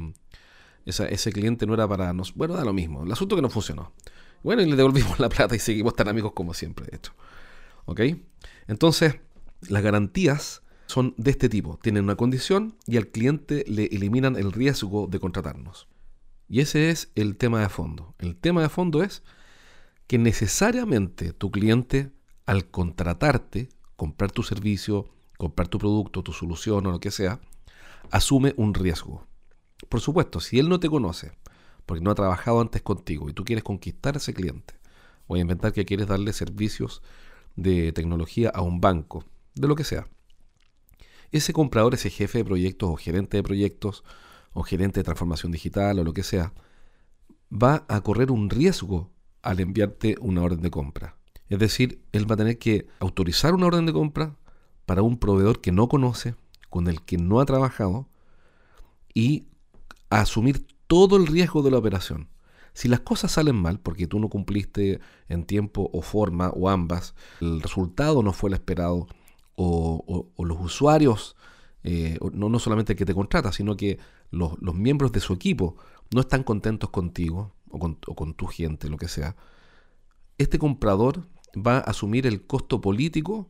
ese 0.85 1.31
cliente 1.31 1.67
no 1.67 1.75
era 1.75 1.87
para 1.87 2.11
nos. 2.13 2.33
Bueno, 2.33 2.55
da 2.55 2.65
lo 2.65 2.73
mismo. 2.73 3.03
El 3.03 3.11
asunto 3.11 3.35
que 3.35 3.41
no 3.43 3.49
funcionó. 3.49 3.93
Bueno, 4.41 4.63
y 4.63 4.65
le 4.65 4.75
devolvimos 4.75 5.19
la 5.19 5.29
plata 5.29 5.55
y 5.55 5.59
seguimos 5.59 5.95
tan 5.95 6.07
amigos 6.07 6.31
como 6.33 6.55
siempre, 6.55 6.87
de 6.87 6.97
hecho. 6.97 7.13
¿Ok? 7.85 8.01
Entonces, 8.67 9.19
las 9.69 9.83
garantías 9.83 10.63
son 10.91 11.15
de 11.17 11.31
este 11.31 11.49
tipo. 11.49 11.79
Tienen 11.81 12.03
una 12.03 12.15
condición 12.15 12.75
y 12.85 12.97
al 12.97 13.07
cliente 13.07 13.63
le 13.67 13.85
eliminan 13.85 14.35
el 14.35 14.51
riesgo 14.51 15.07
de 15.07 15.19
contratarnos. 15.19 15.87
Y 16.47 16.59
ese 16.59 16.89
es 16.89 17.11
el 17.15 17.37
tema 17.37 17.61
de 17.61 17.69
fondo. 17.69 18.13
El 18.19 18.35
tema 18.35 18.61
de 18.61 18.69
fondo 18.69 19.01
es 19.01 19.23
que 20.07 20.17
necesariamente 20.17 21.31
tu 21.31 21.49
cliente, 21.49 22.11
al 22.45 22.69
contratarte, 22.69 23.69
comprar 23.95 24.31
tu 24.31 24.43
servicio, 24.43 25.07
comprar 25.37 25.69
tu 25.69 25.79
producto, 25.79 26.23
tu 26.23 26.33
solución 26.33 26.85
o 26.85 26.91
lo 26.91 26.99
que 26.99 27.11
sea, 27.11 27.39
asume 28.09 28.53
un 28.57 28.73
riesgo. 28.73 29.25
Por 29.87 30.01
supuesto, 30.01 30.41
si 30.41 30.59
él 30.59 30.67
no 30.67 30.79
te 30.79 30.89
conoce, 30.89 31.31
porque 31.85 32.03
no 32.03 32.11
ha 32.11 32.15
trabajado 32.15 32.59
antes 32.59 32.81
contigo 32.81 33.29
y 33.29 33.33
tú 33.33 33.45
quieres 33.45 33.63
conquistar 33.63 34.15
a 34.15 34.17
ese 34.17 34.33
cliente, 34.33 34.73
o 35.27 35.37
inventar 35.37 35.71
que 35.71 35.85
quieres 35.85 36.07
darle 36.07 36.33
servicios 36.33 37.01
de 37.55 37.93
tecnología 37.93 38.49
a 38.49 38.61
un 38.61 38.81
banco, 38.81 39.23
de 39.55 39.67
lo 39.69 39.75
que 39.75 39.85
sea. 39.85 40.07
Ese 41.31 41.53
comprador, 41.53 41.93
ese 41.93 42.09
jefe 42.09 42.39
de 42.39 42.45
proyectos 42.45 42.89
o 42.89 42.95
gerente 42.95 43.37
de 43.37 43.43
proyectos 43.43 44.03
o 44.53 44.63
gerente 44.63 44.99
de 44.99 45.03
transformación 45.03 45.51
digital 45.51 45.99
o 45.99 46.03
lo 46.03 46.13
que 46.13 46.23
sea, 46.23 46.53
va 47.51 47.85
a 47.87 48.01
correr 48.01 48.31
un 48.31 48.49
riesgo 48.49 49.11
al 49.41 49.59
enviarte 49.59 50.15
una 50.19 50.43
orden 50.43 50.61
de 50.61 50.71
compra. 50.71 51.17
Es 51.49 51.59
decir, 51.59 52.01
él 52.11 52.29
va 52.29 52.35
a 52.35 52.37
tener 52.37 52.57
que 52.57 52.87
autorizar 52.99 53.53
una 53.53 53.67
orden 53.67 53.85
de 53.85 53.93
compra 53.93 54.35
para 54.85 55.01
un 55.01 55.17
proveedor 55.17 55.61
que 55.61 55.71
no 55.71 55.87
conoce, 55.87 56.35
con 56.69 56.87
el 56.87 57.01
que 57.01 57.17
no 57.17 57.39
ha 57.39 57.45
trabajado, 57.45 58.07
y 59.13 59.47
asumir 60.09 60.65
todo 60.87 61.17
el 61.17 61.27
riesgo 61.27 61.61
de 61.61 61.71
la 61.71 61.77
operación. 61.77 62.29
Si 62.73 62.87
las 62.87 63.01
cosas 63.01 63.33
salen 63.33 63.55
mal, 63.55 63.79
porque 63.79 64.07
tú 64.07 64.19
no 64.19 64.29
cumpliste 64.29 65.01
en 65.27 65.45
tiempo 65.45 65.89
o 65.93 66.01
forma, 66.01 66.49
o 66.49 66.69
ambas, 66.69 67.15
el 67.41 67.61
resultado 67.61 68.23
no 68.23 68.31
fue 68.31 68.49
el 68.49 68.53
esperado, 68.53 69.07
o, 69.63 70.45
los 70.45 70.59
usuarios, 70.59 71.35
eh, 71.83 72.17
no, 72.33 72.49
no, 72.49 72.59
solamente 72.59 72.93
el 72.93 72.97
que 72.97 73.05
te 73.05 73.13
contrata, 73.13 73.51
sino 73.51 73.75
que 73.75 73.99
los, 74.31 74.57
miembros 74.73 75.11
de 75.11 75.19
su 75.19 75.33
equipo 75.33 75.75
no 76.13 76.21
están 76.21 76.43
contentos 76.43 76.89
contigo 76.89 77.53
o 77.69 77.79
con, 77.79 78.33
tu 78.33 78.47
gente, 78.47 78.89
lo 78.89 78.97
que 78.97 79.07
sea, 79.07 79.35
este 80.37 80.59
comprador 80.59 81.27
va 81.55 81.77
a 81.77 81.81
asumir 81.81 82.27
el 82.27 82.45
costo 82.45 82.81
político 82.81 83.49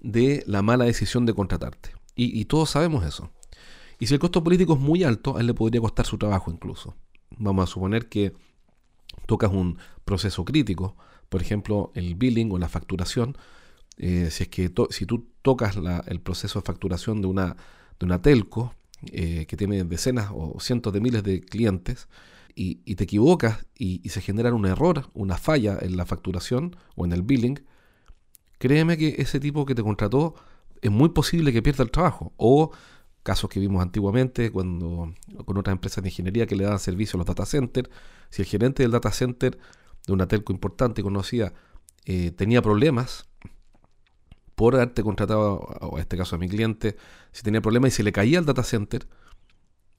de 0.00 0.42
la 0.46 0.62
mala 0.62 0.84
decisión 0.84 1.26
de 1.26 1.34
contratarte. 1.34 1.94
Y, 2.14 2.38
y, 2.38 2.44
todos 2.46 2.70
sabemos 2.70 3.04
eso. 3.04 3.30
Y 3.98 4.06
si 4.06 4.14
el 4.14 4.20
costo 4.20 4.42
político 4.42 4.74
es 4.74 4.80
muy 4.80 5.04
alto, 5.04 5.36
a 5.36 5.40
él 5.40 5.46
le 5.46 5.54
podría 5.54 5.80
costar 5.80 6.06
su 6.06 6.18
trabajo 6.18 6.50
incluso. 6.50 6.94
Vamos 7.38 7.64
a 7.64 7.72
suponer 7.72 8.08
que 8.08 8.32
tocas 9.26 9.52
un 9.52 9.78
proceso 10.04 10.44
crítico, 10.44 10.96
por 11.28 11.42
ejemplo, 11.42 11.92
el 11.94 12.14
billing 12.14 12.50
o 12.52 12.58
la 12.58 12.68
facturación, 12.68 13.36
eh, 13.96 14.28
si 14.30 14.44
es 14.44 14.48
que 14.48 14.72
si 14.90 15.06
tú 15.06 15.28
tocas 15.42 15.76
el 16.06 16.20
proceso 16.20 16.60
de 16.60 16.66
facturación 16.66 17.20
de 17.20 17.28
una, 17.28 17.56
de 17.98 18.06
una 18.06 18.22
telco 18.22 18.74
eh, 19.12 19.46
que 19.46 19.56
tiene 19.56 19.82
decenas 19.84 20.30
o 20.32 20.58
cientos 20.60 20.92
de 20.92 21.00
miles 21.00 21.22
de 21.22 21.40
clientes 21.40 22.08
y, 22.54 22.94
te 22.94 23.04
equivocas 23.04 23.66
y, 23.78 24.06
se 24.08 24.20
genera 24.20 24.52
un 24.52 24.66
error, 24.66 25.10
una 25.14 25.38
falla 25.38 25.78
en 25.80 25.96
la 25.96 26.04
facturación 26.04 26.76
o 26.94 27.04
en 27.04 27.12
el 27.12 27.22
billing, 27.22 27.64
créeme 28.58 28.96
que 28.98 29.16
ese 29.18 29.40
tipo 29.40 29.64
que 29.64 29.74
te 29.74 29.82
contrató 29.82 30.34
es 30.82 30.90
muy 30.90 31.10
posible 31.10 31.52
que 31.52 31.62
pierda 31.62 31.84
el 31.84 31.90
trabajo. 31.90 32.32
O 32.36 32.70
casos 33.22 33.50
que 33.50 33.60
vimos 33.60 33.82
antiguamente 33.82 34.50
cuando 34.50 35.14
con 35.44 35.56
otras 35.56 35.72
empresas 35.72 36.02
de 36.02 36.10
ingeniería 36.10 36.46
que 36.46 36.56
le 36.56 36.64
daban 36.64 36.78
servicio 36.78 37.16
a 37.16 37.18
los 37.18 37.26
data 37.26 37.46
centers, 37.46 37.90
si 38.30 38.42
el 38.42 38.48
gerente 38.48 38.82
del 38.82 38.92
data 38.92 39.12
center 39.12 39.58
de 40.06 40.12
una 40.12 40.26
telco 40.26 40.52
importante 40.52 41.00
y 41.00 41.04
conocida 41.04 41.52
eh, 42.04 42.30
tenía 42.30 42.62
problemas 42.62 43.29
por 44.60 44.74
haberte 44.74 45.02
contratado, 45.02 45.54
o 45.80 45.96
en 45.96 46.02
este 46.02 46.18
caso 46.18 46.36
a 46.36 46.38
mi 46.38 46.46
cliente, 46.46 46.94
si 47.32 47.42
tenía 47.42 47.62
problemas 47.62 47.94
y 47.94 47.96
se 47.96 48.02
le 48.02 48.12
caía 48.12 48.38
el 48.38 48.44
data 48.44 48.62
center, 48.62 49.08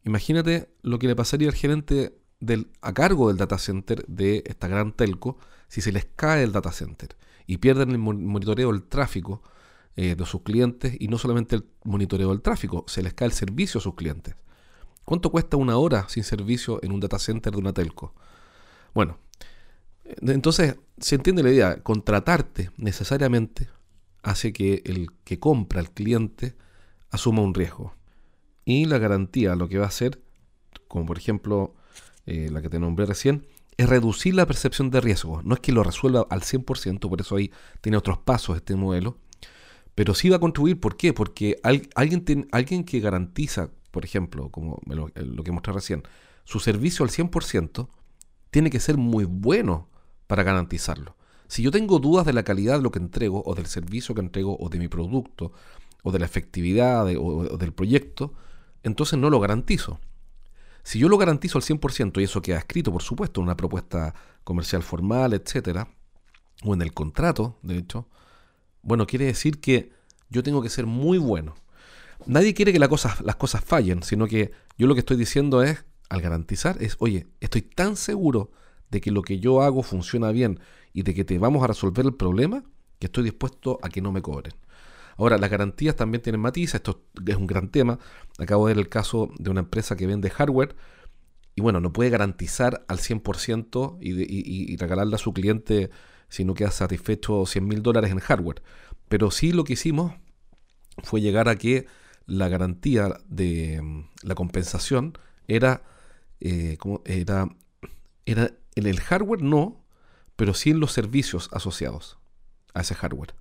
imagínate 0.03 0.69
lo 0.83 0.99
que 0.99 1.07
le 1.07 1.15
pasaría 1.15 1.47
al 1.47 1.55
gerente 1.55 2.15
del, 2.39 2.69
a 2.79 2.93
cargo 2.93 3.29
del 3.29 3.37
data 3.37 3.57
center 3.57 4.05
de 4.05 4.43
esta 4.45 4.67
gran 4.67 4.95
telco 4.95 5.39
si 5.67 5.81
se 5.81 5.91
les 5.91 6.05
cae 6.15 6.43
el 6.43 6.51
data 6.51 6.71
center 6.71 7.17
y 7.47 7.57
pierden 7.57 7.89
el 7.89 7.97
monitoreo 7.97 8.71
del 8.71 8.83
tráfico 8.83 9.41
eh, 9.95 10.13
de 10.13 10.25
sus 10.27 10.43
clientes 10.43 10.95
y 10.99 11.07
no 11.07 11.17
solamente 11.17 11.55
el 11.55 11.65
monitoreo 11.83 12.29
del 12.29 12.43
tráfico, 12.43 12.85
se 12.87 13.01
les 13.01 13.15
cae 13.15 13.29
el 13.29 13.33
servicio 13.33 13.79
a 13.79 13.81
sus 13.81 13.95
clientes. 13.95 14.35
¿Cuánto 15.05 15.31
cuesta 15.31 15.57
una 15.57 15.75
hora 15.77 16.07
sin 16.07 16.23
servicio 16.23 16.79
en 16.83 16.91
un 16.91 16.99
data 16.99 17.17
center 17.17 17.51
de 17.51 17.57
una 17.57 17.73
telco? 17.73 18.13
Bueno, 18.93 19.17
eh, 20.05 20.17
entonces 20.27 20.75
se 20.99 21.15
entiende 21.15 21.41
la 21.41 21.49
idea, 21.49 21.81
contratarte 21.81 22.69
necesariamente 22.77 23.69
hace 24.23 24.53
que 24.53 24.81
el 24.85 25.09
que 25.23 25.39
compra, 25.39 25.79
el 25.79 25.91
cliente, 25.91 26.55
asuma 27.09 27.41
un 27.41 27.53
riesgo. 27.53 27.95
Y 28.65 28.85
la 28.85 28.97
garantía 28.97 29.55
lo 29.55 29.67
que 29.67 29.77
va 29.77 29.85
a 29.85 29.89
hacer, 29.89 30.21
como 30.87 31.05
por 31.05 31.17
ejemplo 31.17 31.75
eh, 32.25 32.49
la 32.51 32.61
que 32.61 32.69
te 32.69 32.79
nombré 32.79 33.05
recién, 33.05 33.47
es 33.77 33.89
reducir 33.89 34.35
la 34.35 34.45
percepción 34.45 34.89
de 34.91 35.01
riesgo. 35.01 35.41
No 35.43 35.55
es 35.55 35.59
que 35.59 35.71
lo 35.71 35.83
resuelva 35.83 36.27
al 36.29 36.41
100%, 36.41 36.99
por 37.09 37.21
eso 37.21 37.35
ahí 37.35 37.51
tiene 37.81 37.97
otros 37.97 38.19
pasos 38.19 38.57
este 38.57 38.75
modelo, 38.75 39.17
pero 39.95 40.13
sí 40.13 40.29
va 40.29 40.37
a 40.37 40.39
contribuir. 40.39 40.79
¿Por 40.79 40.97
qué? 40.97 41.13
Porque 41.13 41.57
alguien, 41.63 42.47
alguien 42.51 42.83
que 42.83 42.99
garantiza, 42.99 43.69
por 43.91 44.05
ejemplo, 44.05 44.49
como 44.49 44.79
lo, 44.85 45.09
lo 45.15 45.43
que 45.43 45.51
mostré 45.51 45.73
recién, 45.73 46.03
su 46.43 46.59
servicio 46.59 47.03
al 47.03 47.11
100%, 47.11 47.87
tiene 48.51 48.69
que 48.69 48.79
ser 48.79 48.97
muy 48.97 49.25
bueno 49.25 49.89
para 50.27 50.43
garantizarlo. 50.43 51.15
Si 51.51 51.63
yo 51.63 51.69
tengo 51.69 51.99
dudas 51.99 52.25
de 52.25 52.31
la 52.31 52.43
calidad 52.43 52.77
de 52.77 52.81
lo 52.81 52.91
que 52.91 52.99
entrego, 52.99 53.43
o 53.45 53.55
del 53.55 53.65
servicio 53.65 54.15
que 54.15 54.21
entrego, 54.21 54.55
o 54.57 54.69
de 54.69 54.79
mi 54.79 54.87
producto, 54.87 55.51
o 56.01 56.13
de 56.13 56.19
la 56.19 56.25
efectividad 56.25 57.05
o, 57.17 57.57
del 57.57 57.73
proyecto, 57.73 58.33
entonces 58.83 59.19
no 59.19 59.29
lo 59.29 59.37
garantizo. 59.41 59.99
Si 60.81 60.97
yo 60.97 61.09
lo 61.09 61.17
garantizo 61.17 61.57
al 61.57 61.65
100%, 61.65 62.21
y 62.21 62.23
eso 62.23 62.41
queda 62.41 62.57
escrito, 62.57 62.93
por 62.93 63.01
supuesto, 63.01 63.41
en 63.41 63.47
una 63.47 63.57
propuesta 63.57 64.15
comercial 64.45 64.81
formal, 64.81 65.33
etcétera, 65.33 65.89
o 66.63 66.73
en 66.73 66.81
el 66.81 66.93
contrato, 66.93 67.59
de 67.63 67.79
hecho, 67.79 68.07
bueno, 68.81 69.05
quiere 69.05 69.25
decir 69.25 69.59
que 69.59 69.91
yo 70.29 70.43
tengo 70.43 70.61
que 70.61 70.69
ser 70.69 70.85
muy 70.85 71.17
bueno. 71.17 71.55
Nadie 72.27 72.53
quiere 72.53 72.71
que 72.71 72.79
las 72.79 72.87
cosas 72.87 73.65
fallen, 73.65 74.03
sino 74.03 74.25
que 74.25 74.51
yo 74.77 74.87
lo 74.87 74.93
que 74.93 75.01
estoy 75.01 75.17
diciendo 75.17 75.63
es, 75.63 75.83
al 76.07 76.21
garantizar, 76.21 76.81
es, 76.81 76.95
oye, 76.99 77.27
estoy 77.41 77.61
tan 77.61 77.97
seguro 77.97 78.51
de 78.89 79.01
que 79.01 79.11
lo 79.11 79.21
que 79.21 79.39
yo 79.39 79.61
hago 79.61 79.83
funciona 79.83 80.31
bien 80.31 80.59
y 80.93 81.03
de 81.03 81.13
que 81.13 81.23
te 81.25 81.37
vamos 81.37 81.63
a 81.63 81.67
resolver 81.67 82.05
el 82.05 82.13
problema, 82.13 82.63
que 82.99 83.07
estoy 83.07 83.23
dispuesto 83.23 83.79
a 83.81 83.89
que 83.89 84.01
no 84.01 84.11
me 84.11 84.21
cobren. 84.21 84.53
Ahora, 85.17 85.37
las 85.37 85.49
garantías 85.49 85.95
también 85.95 86.21
tienen 86.21 86.41
matices, 86.41 86.75
esto 86.75 87.03
es 87.25 87.35
un 87.35 87.47
gran 87.47 87.69
tema. 87.69 87.99
Acabo 88.39 88.67
de 88.67 88.73
ver 88.73 88.79
el 88.79 88.89
caso 88.89 89.29
de 89.37 89.49
una 89.49 89.59
empresa 89.61 89.95
que 89.95 90.07
vende 90.07 90.29
hardware 90.29 90.75
y 91.55 91.61
bueno, 91.61 91.79
no 91.79 91.91
puede 91.91 92.09
garantizar 92.09 92.85
al 92.87 92.99
100% 92.99 93.97
y, 93.99 94.21
y, 94.21 94.73
y 94.73 94.77
regalarle 94.77 95.15
a 95.15 95.19
su 95.19 95.33
cliente 95.33 95.89
si 96.29 96.45
no 96.45 96.53
queda 96.53 96.71
satisfecho 96.71 97.45
100 97.45 97.67
mil 97.67 97.83
dólares 97.83 98.11
en 98.11 98.19
hardware. 98.19 98.63
Pero 99.09 99.31
sí 99.31 99.51
lo 99.51 99.65
que 99.65 99.73
hicimos 99.73 100.13
fue 101.03 101.21
llegar 101.21 101.49
a 101.49 101.57
que 101.57 101.87
la 102.25 102.47
garantía 102.47 103.17
de 103.27 103.81
mm, 103.81 104.09
la 104.23 104.35
compensación 104.35 105.17
era, 105.47 105.83
eh, 106.39 106.77
como 106.79 107.01
era, 107.05 107.49
era 108.25 108.51
en 108.75 108.87
el 108.87 108.99
hardware 109.01 109.41
no, 109.41 109.80
pero 110.35 110.53
sí 110.53 110.71
en 110.71 110.79
los 110.79 110.91
servicios 110.91 111.49
asociados 111.51 112.17
a 112.73 112.81
ese 112.81 112.95
hardware. 112.95 113.35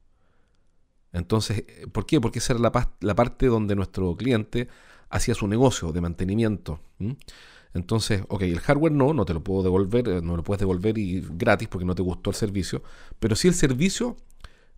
Entonces, 1.13 1.65
¿por 1.93 2.07
qué? 2.07 2.21
Porque 2.21 2.39
esa 2.39 2.53
era 2.53 2.71
la, 3.01 3.15
parte 3.15 3.47
donde 3.47 3.75
nuestro 3.75 4.17
cliente 4.17 4.69
hacía 5.09 5.35
su 5.35 5.49
negocio 5.49 5.93
de 5.93 6.01
mantenimiento. 6.01 6.81
Entonces, 7.75 8.23
ok, 8.29 8.43
el 8.43 8.61
hardware 8.61 8.93
no, 8.93 9.13
no 9.13 9.25
te 9.25 9.35
lo 9.35 9.43
puedo 9.43 9.63
devolver, 9.63 10.09
eh, 10.09 10.21
no 10.23 10.37
lo 10.37 10.43
puedes 10.43 10.61
devolver 10.61 10.99
y 10.99 11.25
gratis 11.31 11.69
porque 11.69 11.85
no 11.85 11.95
te 11.95 12.03
gustó 12.03 12.31
el 12.31 12.37
servicio, 12.37 12.83
pero 13.19 13.37
sí 13.37 13.49
el 13.49 13.55
servicio 13.55 14.17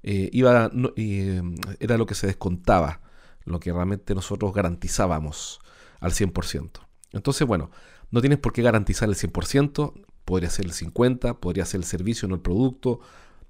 eh, 0.03 0.29
iba, 0.33 0.71
eh, 0.97 1.43
era 1.81 1.97
lo 1.97 2.07
que 2.07 2.15
se 2.15 2.27
descontaba, 2.27 3.01
lo 3.45 3.61
que 3.61 3.73
realmente 3.73 4.15
nosotros 4.15 4.53
garantizábamos 4.53 5.61
al 6.01 6.13
100%. 6.13 6.71
Entonces, 7.13 7.47
bueno, 7.47 7.71
no 8.11 8.21
tienes 8.21 8.39
por 8.39 8.53
qué 8.53 8.63
garantizar 8.63 9.09
el 9.09 9.15
100%, 9.15 9.93
podría 10.25 10.51
ser 10.51 10.67
el 10.67 10.73
50, 10.73 11.41
podría 11.41 11.65
ser 11.65 11.81
el 11.81 11.85
servicio, 11.85 12.29
no 12.29 12.35
el 12.35 12.41
producto. 12.41 13.01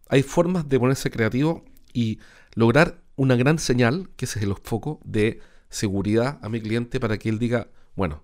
Hay 0.08 0.22
formas 0.22 0.68
de 0.68 0.78
ponerse 0.78 1.10
creativo 1.10 1.64
y 1.92 2.18
lograr 2.54 3.02
una 3.16 3.36
gran 3.36 3.58
señal, 3.58 4.10
que 4.16 4.24
ese 4.24 4.38
es 4.38 4.44
el 4.44 4.54
foco, 4.54 5.00
de 5.04 5.40
seguridad 5.68 6.38
a 6.42 6.48
mi 6.48 6.60
cliente 6.60 7.00
para 7.00 7.18
que 7.18 7.28
él 7.28 7.38
diga, 7.38 7.68
bueno, 7.94 8.22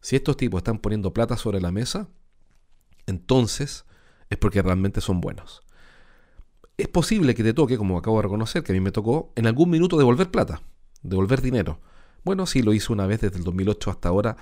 si 0.00 0.16
estos 0.16 0.36
tipos 0.36 0.58
están 0.58 0.78
poniendo 0.78 1.12
plata 1.12 1.36
sobre 1.36 1.60
la 1.60 1.70
mesa, 1.70 2.08
entonces 3.06 3.84
es 4.30 4.38
porque 4.38 4.62
realmente 4.62 5.00
son 5.00 5.20
buenos. 5.20 5.62
Es 6.76 6.88
posible 6.88 7.34
que 7.34 7.42
te 7.42 7.54
toque, 7.54 7.76
como 7.76 7.98
acabo 7.98 8.16
de 8.16 8.22
reconocer, 8.22 8.62
que 8.62 8.72
a 8.72 8.74
mí 8.74 8.80
me 8.80 8.92
tocó 8.92 9.32
en 9.36 9.46
algún 9.46 9.70
minuto 9.70 9.96
devolver 9.98 10.30
plata, 10.30 10.62
devolver 11.02 11.40
dinero. 11.42 11.80
Bueno, 12.24 12.46
sí 12.46 12.62
lo 12.62 12.72
hice 12.72 12.92
una 12.92 13.06
vez 13.06 13.20
desde 13.20 13.38
el 13.38 13.44
2008 13.44 13.90
hasta 13.90 14.08
ahora. 14.08 14.36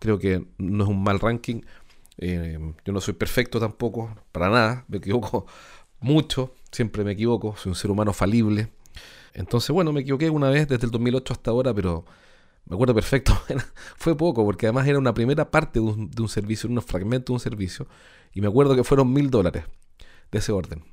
Creo 0.00 0.18
que 0.18 0.46
no 0.58 0.84
es 0.84 0.90
un 0.90 1.02
mal 1.02 1.20
ranking. 1.20 1.62
Eh, 2.18 2.58
yo 2.84 2.92
no 2.92 3.00
soy 3.00 3.14
perfecto 3.14 3.58
tampoco, 3.58 4.14
para 4.32 4.50
nada, 4.50 4.84
me 4.88 4.98
equivoco 4.98 5.46
mucho, 6.00 6.54
siempre 6.70 7.04
me 7.04 7.12
equivoco, 7.12 7.56
soy 7.56 7.70
un 7.70 7.76
ser 7.76 7.90
humano 7.90 8.12
falible. 8.12 8.72
Entonces, 9.34 9.70
bueno, 9.70 9.92
me 9.92 10.00
equivoqué 10.00 10.28
una 10.30 10.50
vez 10.50 10.68
desde 10.68 10.86
el 10.86 10.90
2008 10.90 11.32
hasta 11.32 11.50
ahora, 11.50 11.72
pero 11.72 12.04
me 12.66 12.74
acuerdo 12.74 12.94
perfecto, 12.94 13.32
fue 13.96 14.16
poco, 14.16 14.44
porque 14.44 14.66
además 14.66 14.86
era 14.86 14.98
una 14.98 15.14
primera 15.14 15.50
parte 15.50 15.80
de 15.80 15.86
un, 15.86 16.10
de 16.10 16.22
un 16.22 16.28
servicio, 16.28 16.68
unos 16.68 16.84
fragmentos 16.84 17.26
de 17.26 17.32
un 17.34 17.40
servicio, 17.40 17.88
y 18.34 18.40
me 18.40 18.48
acuerdo 18.48 18.76
que 18.76 18.84
fueron 18.84 19.12
mil 19.12 19.30
dólares 19.30 19.64
de 20.30 20.38
ese 20.38 20.52
orden. 20.52 20.84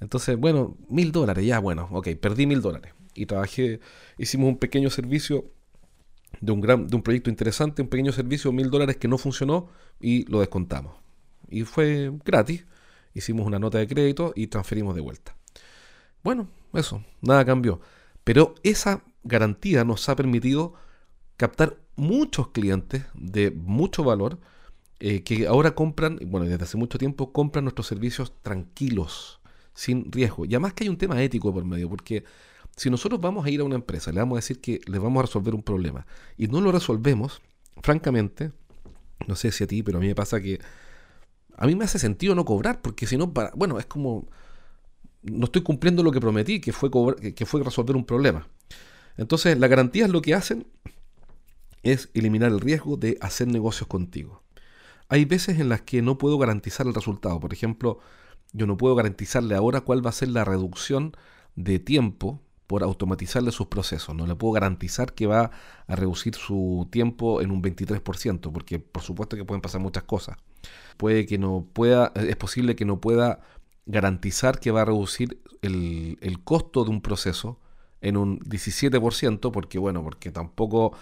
Entonces, 0.00 0.36
bueno, 0.36 0.76
mil 0.88 1.12
dólares, 1.12 1.44
ya, 1.46 1.58
bueno, 1.58 1.88
ok, 1.92 2.08
perdí 2.20 2.46
mil 2.46 2.60
dólares. 2.60 2.92
Y 3.14 3.26
trabajé, 3.26 3.80
hicimos 4.18 4.48
un 4.48 4.58
pequeño 4.58 4.90
servicio 4.90 5.50
de 6.40 6.52
un, 6.52 6.60
gran, 6.60 6.86
de 6.86 6.96
un 6.96 7.02
proyecto 7.02 7.30
interesante, 7.30 7.82
un 7.82 7.88
pequeño 7.88 8.12
servicio, 8.12 8.52
mil 8.52 8.70
dólares 8.70 8.96
que 8.96 9.08
no 9.08 9.18
funcionó 9.18 9.68
y 10.00 10.30
lo 10.30 10.40
descontamos. 10.40 10.94
Y 11.48 11.62
fue 11.62 12.12
gratis. 12.24 12.64
Hicimos 13.14 13.46
una 13.46 13.58
nota 13.58 13.78
de 13.78 13.86
crédito 13.86 14.32
y 14.36 14.48
transferimos 14.48 14.94
de 14.94 15.00
vuelta. 15.00 15.36
Bueno, 16.22 16.48
eso, 16.72 17.02
nada 17.22 17.44
cambió. 17.44 17.80
Pero 18.24 18.54
esa 18.62 19.04
garantía 19.22 19.84
nos 19.84 20.08
ha 20.08 20.16
permitido 20.16 20.74
captar 21.36 21.78
muchos 21.96 22.48
clientes 22.48 23.04
de 23.14 23.50
mucho 23.50 24.04
valor 24.04 24.38
eh, 24.98 25.22
que 25.22 25.46
ahora 25.46 25.74
compran, 25.74 26.18
bueno, 26.26 26.46
desde 26.46 26.64
hace 26.64 26.76
mucho 26.76 26.98
tiempo 26.98 27.32
compran 27.32 27.64
nuestros 27.64 27.86
servicios 27.86 28.32
tranquilos, 28.42 29.40
sin 29.74 30.10
riesgo. 30.10 30.44
Y 30.46 30.48
además 30.48 30.72
que 30.72 30.84
hay 30.84 30.88
un 30.88 30.96
tema 30.96 31.22
ético 31.22 31.52
por 31.52 31.64
medio, 31.64 31.88
porque 31.88 32.24
si 32.76 32.90
nosotros 32.90 33.20
vamos 33.20 33.46
a 33.46 33.50
ir 33.50 33.60
a 33.60 33.64
una 33.64 33.74
empresa, 33.74 34.12
le 34.12 34.20
vamos 34.20 34.36
a 34.36 34.40
decir 34.40 34.60
que 34.60 34.80
le 34.86 34.98
vamos 34.98 35.20
a 35.20 35.26
resolver 35.26 35.54
un 35.54 35.62
problema 35.62 36.06
y 36.36 36.46
no 36.48 36.60
lo 36.60 36.72
resolvemos, 36.72 37.40
francamente, 37.82 38.52
no 39.26 39.34
sé 39.34 39.50
si 39.50 39.64
a 39.64 39.66
ti, 39.66 39.82
pero 39.82 39.98
a 39.98 40.00
mí 40.00 40.08
me 40.08 40.14
pasa 40.14 40.40
que 40.40 40.60
a 41.56 41.66
mí 41.66 41.74
me 41.74 41.84
hace 41.84 41.98
sentido 41.98 42.34
no 42.34 42.44
cobrar, 42.44 42.82
porque 42.82 43.06
si 43.06 43.16
no, 43.16 43.32
para, 43.32 43.50
bueno, 43.56 43.78
es 43.78 43.86
como, 43.86 44.28
no 45.22 45.46
estoy 45.46 45.62
cumpliendo 45.62 46.02
lo 46.02 46.12
que 46.12 46.20
prometí, 46.20 46.60
que 46.60 46.72
fue, 46.72 46.90
que 47.34 47.46
fue 47.46 47.62
resolver 47.62 47.96
un 47.96 48.04
problema. 48.04 48.46
Entonces, 49.16 49.58
las 49.58 49.70
garantías 49.70 50.10
lo 50.10 50.20
que 50.20 50.34
hacen 50.34 50.66
es 51.82 52.10
eliminar 52.12 52.52
el 52.52 52.60
riesgo 52.60 52.98
de 52.98 53.16
hacer 53.22 53.48
negocios 53.48 53.88
contigo. 53.88 54.42
Hay 55.08 55.24
veces 55.24 55.58
en 55.58 55.70
las 55.70 55.80
que 55.82 56.02
no 56.02 56.18
puedo 56.18 56.36
garantizar 56.36 56.86
el 56.86 56.92
resultado. 56.92 57.40
Por 57.40 57.54
ejemplo, 57.54 58.00
yo 58.52 58.66
no 58.66 58.76
puedo 58.76 58.94
garantizarle 58.94 59.54
ahora 59.54 59.80
cuál 59.80 60.04
va 60.04 60.10
a 60.10 60.12
ser 60.12 60.28
la 60.28 60.44
reducción 60.44 61.16
de 61.54 61.78
tiempo 61.78 62.42
por 62.66 62.82
automatizarle 62.82 63.52
sus 63.52 63.68
procesos. 63.68 64.14
No 64.14 64.26
le 64.26 64.34
puedo 64.34 64.52
garantizar 64.52 65.14
que 65.14 65.26
va 65.26 65.50
a 65.86 65.96
reducir 65.96 66.34
su 66.34 66.88
tiempo 66.90 67.40
en 67.40 67.50
un 67.50 67.62
23%, 67.62 68.52
porque 68.52 68.78
por 68.78 69.02
supuesto 69.02 69.36
que 69.36 69.44
pueden 69.44 69.62
pasar 69.62 69.80
muchas 69.80 70.04
cosas. 70.04 70.36
Puede 70.96 71.26
que 71.26 71.38
no 71.38 71.66
pueda, 71.72 72.12
es 72.14 72.36
posible 72.36 72.74
que 72.76 72.84
no 72.84 73.00
pueda 73.00 73.40
garantizar 73.86 74.58
que 74.58 74.72
va 74.72 74.82
a 74.82 74.84
reducir 74.84 75.40
el, 75.62 76.40
costo 76.44 76.84
de 76.84 76.90
un 76.90 77.00
proceso 77.00 77.58
en 78.00 78.16
un 78.16 78.40
17%, 78.40 79.50
porque 79.52 79.78
bueno, 79.78 80.02
porque 80.02 80.30
tampoco 80.30 80.92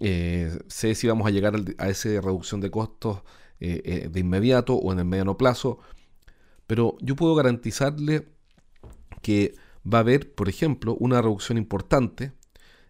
eh, 0.00 0.56
sé 0.68 0.94
si 0.94 1.08
vamos 1.08 1.26
a 1.26 1.30
llegar 1.30 1.54
a 1.78 1.88
esa 1.88 2.08
reducción 2.08 2.60
de 2.60 2.70
costos 2.70 3.22
eh, 3.60 3.82
eh, 3.84 4.08
de 4.10 4.20
inmediato 4.20 4.74
o 4.74 4.92
en 4.92 5.00
el 5.00 5.04
mediano 5.04 5.36
plazo, 5.36 5.78
pero 6.66 6.96
yo 7.00 7.16
puedo 7.16 7.34
garantizarle 7.34 8.28
que 9.20 9.54
va 9.92 9.98
a 9.98 10.00
haber, 10.00 10.34
por 10.34 10.48
ejemplo, 10.48 10.94
una 10.96 11.20
reducción 11.22 11.58
importante 11.58 12.32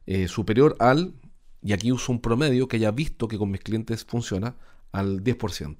eh, 0.07 0.29
superior 0.29 0.77
al, 0.79 1.15
y 1.63 1.73
aquí 1.73 1.93
uso 1.93 2.13
un 2.13 2.21
promedio 2.21 2.69
que 2.69 2.77
haya 2.77 2.91
visto 2.91 3.29
que 3.29 3.39
con 3.39 3.51
mis 3.51 3.61
clientes 3.61 4.05
funciona, 4.05 4.57
al 4.93 5.23
10%. 5.23 5.77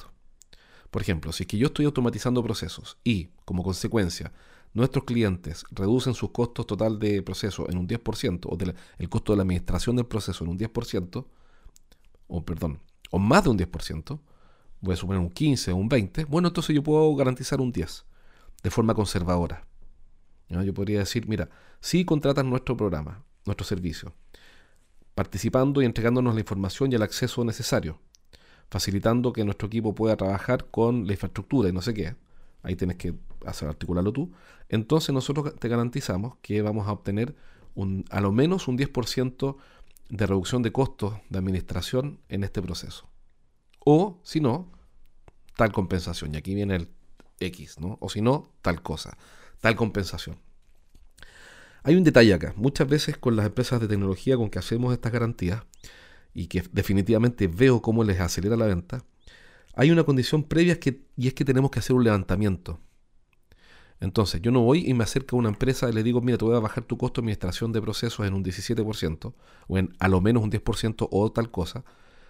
Por 0.91 1.03
ejemplo, 1.03 1.33
si 1.33 1.43
es 1.45 1.47
que 1.47 1.59
yo 1.59 1.69
estoy 1.69 1.87
automatizando 1.87 2.43
procesos 2.43 2.99
y, 3.05 3.31
como 3.45 3.63
consecuencia, 3.63 4.33
nuestros 4.75 5.05
clientes 5.05 5.65
reducen 5.71 6.15
sus 6.15 6.31
costos 6.31 6.67
total 6.67 6.99
de 6.99 7.23
proceso 7.23 7.69
en 7.69 7.79
un 7.79 7.89
10%, 7.89 8.47
o 8.47 8.59
el 8.99 9.09
costo 9.09 9.33
de 9.33 9.37
la 9.37 9.43
administración 9.43 9.97
del 9.97 10.07
proceso 10.07 10.45
en 10.45 10.51
un 10.51 10.59
10%, 10.59 11.27
o 12.29 12.45
perdón, 12.45 12.81
o 13.11 13.19
más 13.19 13.45
de 13.45 13.51
un 13.51 13.59
10%, 13.59 14.21
voy 14.81 14.95
a 14.95 14.97
suponer 14.97 15.21
un 15.21 15.31
15 15.31 15.73
o 15.73 15.77
un 15.77 15.89
20, 15.89 16.25
bueno, 16.25 16.49
entonces 16.49 16.75
yo 16.75 16.83
puedo 16.83 17.15
garantizar 17.17 17.61
un 17.61 17.73
10 17.73 18.05
de 18.63 18.71
forma 18.71 18.95
conservadora. 18.95 19.68
Yo 20.49 20.75
podría 20.75 21.01
decir, 21.01 21.29
mira, 21.29 21.51
si 21.81 22.05
contratan 22.05 22.49
nuestro 22.49 22.77
programa, 22.77 23.23
nuestro 23.45 23.67
servicio, 23.67 24.15
participando 25.15 25.83
y 25.83 25.85
entregándonos 25.85 26.35
la 26.35 26.41
información 26.41 26.91
y 26.91 26.95
el 26.95 27.03
acceso 27.03 27.45
necesario, 27.45 28.01
facilitando 28.71 29.33
que 29.33 29.45
nuestro 29.45 29.67
equipo 29.67 29.95
pueda 29.95 30.17
trabajar 30.17 30.67
con 30.71 31.07
la 31.07 31.13
infraestructura 31.13 31.69
y 31.69 31.73
no 31.73 31.83
sé 31.83 31.93
qué, 31.93 32.17
ahí 32.63 32.77
tienes 32.77 32.97
que 32.97 33.15
hacer 33.45 33.69
articularlo 33.69 34.13
tú, 34.13 34.33
entonces 34.69 35.15
nosotros 35.15 35.55
te 35.57 35.69
garantizamos 35.69 36.37
que 36.41 36.63
vamos 36.63 36.89
a 36.89 36.93
obtener 36.93 37.35
un, 37.75 38.05
a 38.11 38.21
lo 38.21 38.33
menos 38.33 38.69
un 38.69 38.79
10% 38.79 39.57
de 40.09 40.27
reducción 40.27 40.63
de 40.63 40.73
costos 40.73 41.15
de 41.29 41.39
administración 41.39 42.21
en 42.29 42.43
este 42.43 42.63
proceso. 42.63 43.09
O, 43.85 44.19
si 44.23 44.41
no, 44.41 44.71
tal 45.57 45.73
compensación. 45.73 46.35
Y 46.35 46.39
aquí 46.39 46.55
viene 46.55 46.77
el 46.77 46.89
X, 47.41 47.79
¿no? 47.79 47.99
O 48.01 48.09
si 48.09 48.21
no, 48.21 48.51
tal 48.63 48.83
cosa 48.83 49.17
tal 49.61 49.77
compensación. 49.77 50.37
Hay 51.83 51.97
un 51.97 52.05
detalle 52.05 52.35
acá. 52.35 52.53
Muchas 52.57 52.89
veces 52.89 53.17
con 53.17 53.37
las 53.37 53.47
empresas 53.47 53.81
de 53.81 53.89
tecnología 53.89 54.37
con 54.37 54.51
que 54.51 54.59
hacemos 54.59 54.93
estas 54.93 55.13
garantías 55.13 55.63
y 56.35 56.47
que 56.47 56.63
definitivamente 56.73 57.49
veo 57.49 57.81
cómo 57.83 58.05
les 58.05 58.21
acelera 58.21 58.57
la 58.57 58.67
venta, 58.67 59.05
hay 59.75 59.91
una 59.91 60.05
condición 60.05 60.43
previa 60.43 60.79
que, 60.79 61.03
y 61.17 61.29
es 61.29 61.35
que 61.35 61.45
tenemos 61.45 61.71
que 61.71 61.79
hacer 61.79 61.95
un 61.97 62.05
levantamiento. 62.05 62.81
Entonces, 64.01 64.41
yo 64.41 64.51
no 64.51 64.61
voy 64.61 64.89
y 64.89 64.95
me 64.95 65.05
acerco 65.05 65.37
a 65.37 65.39
una 65.41 65.49
empresa 65.49 65.89
y 65.89 65.93
le 65.93 66.03
digo, 66.03 66.21
mira, 66.21 66.39
te 66.39 66.45
voy 66.45 66.57
a 66.57 66.61
bajar 66.61 66.85
tu 66.85 66.97
costo 66.97 67.21
de 67.21 67.25
administración 67.25 67.73
de 67.73 67.81
procesos 67.81 68.27
en 68.27 68.35
un 68.35 68.45
17% 68.45 69.35
o 69.67 69.79
en 69.79 69.95
a 69.99 70.09
lo 70.09 70.21
menos 70.21 70.43
un 70.43 70.51
10% 70.51 71.09
o 71.11 71.33
tal 71.33 71.51
cosa, 71.51 71.85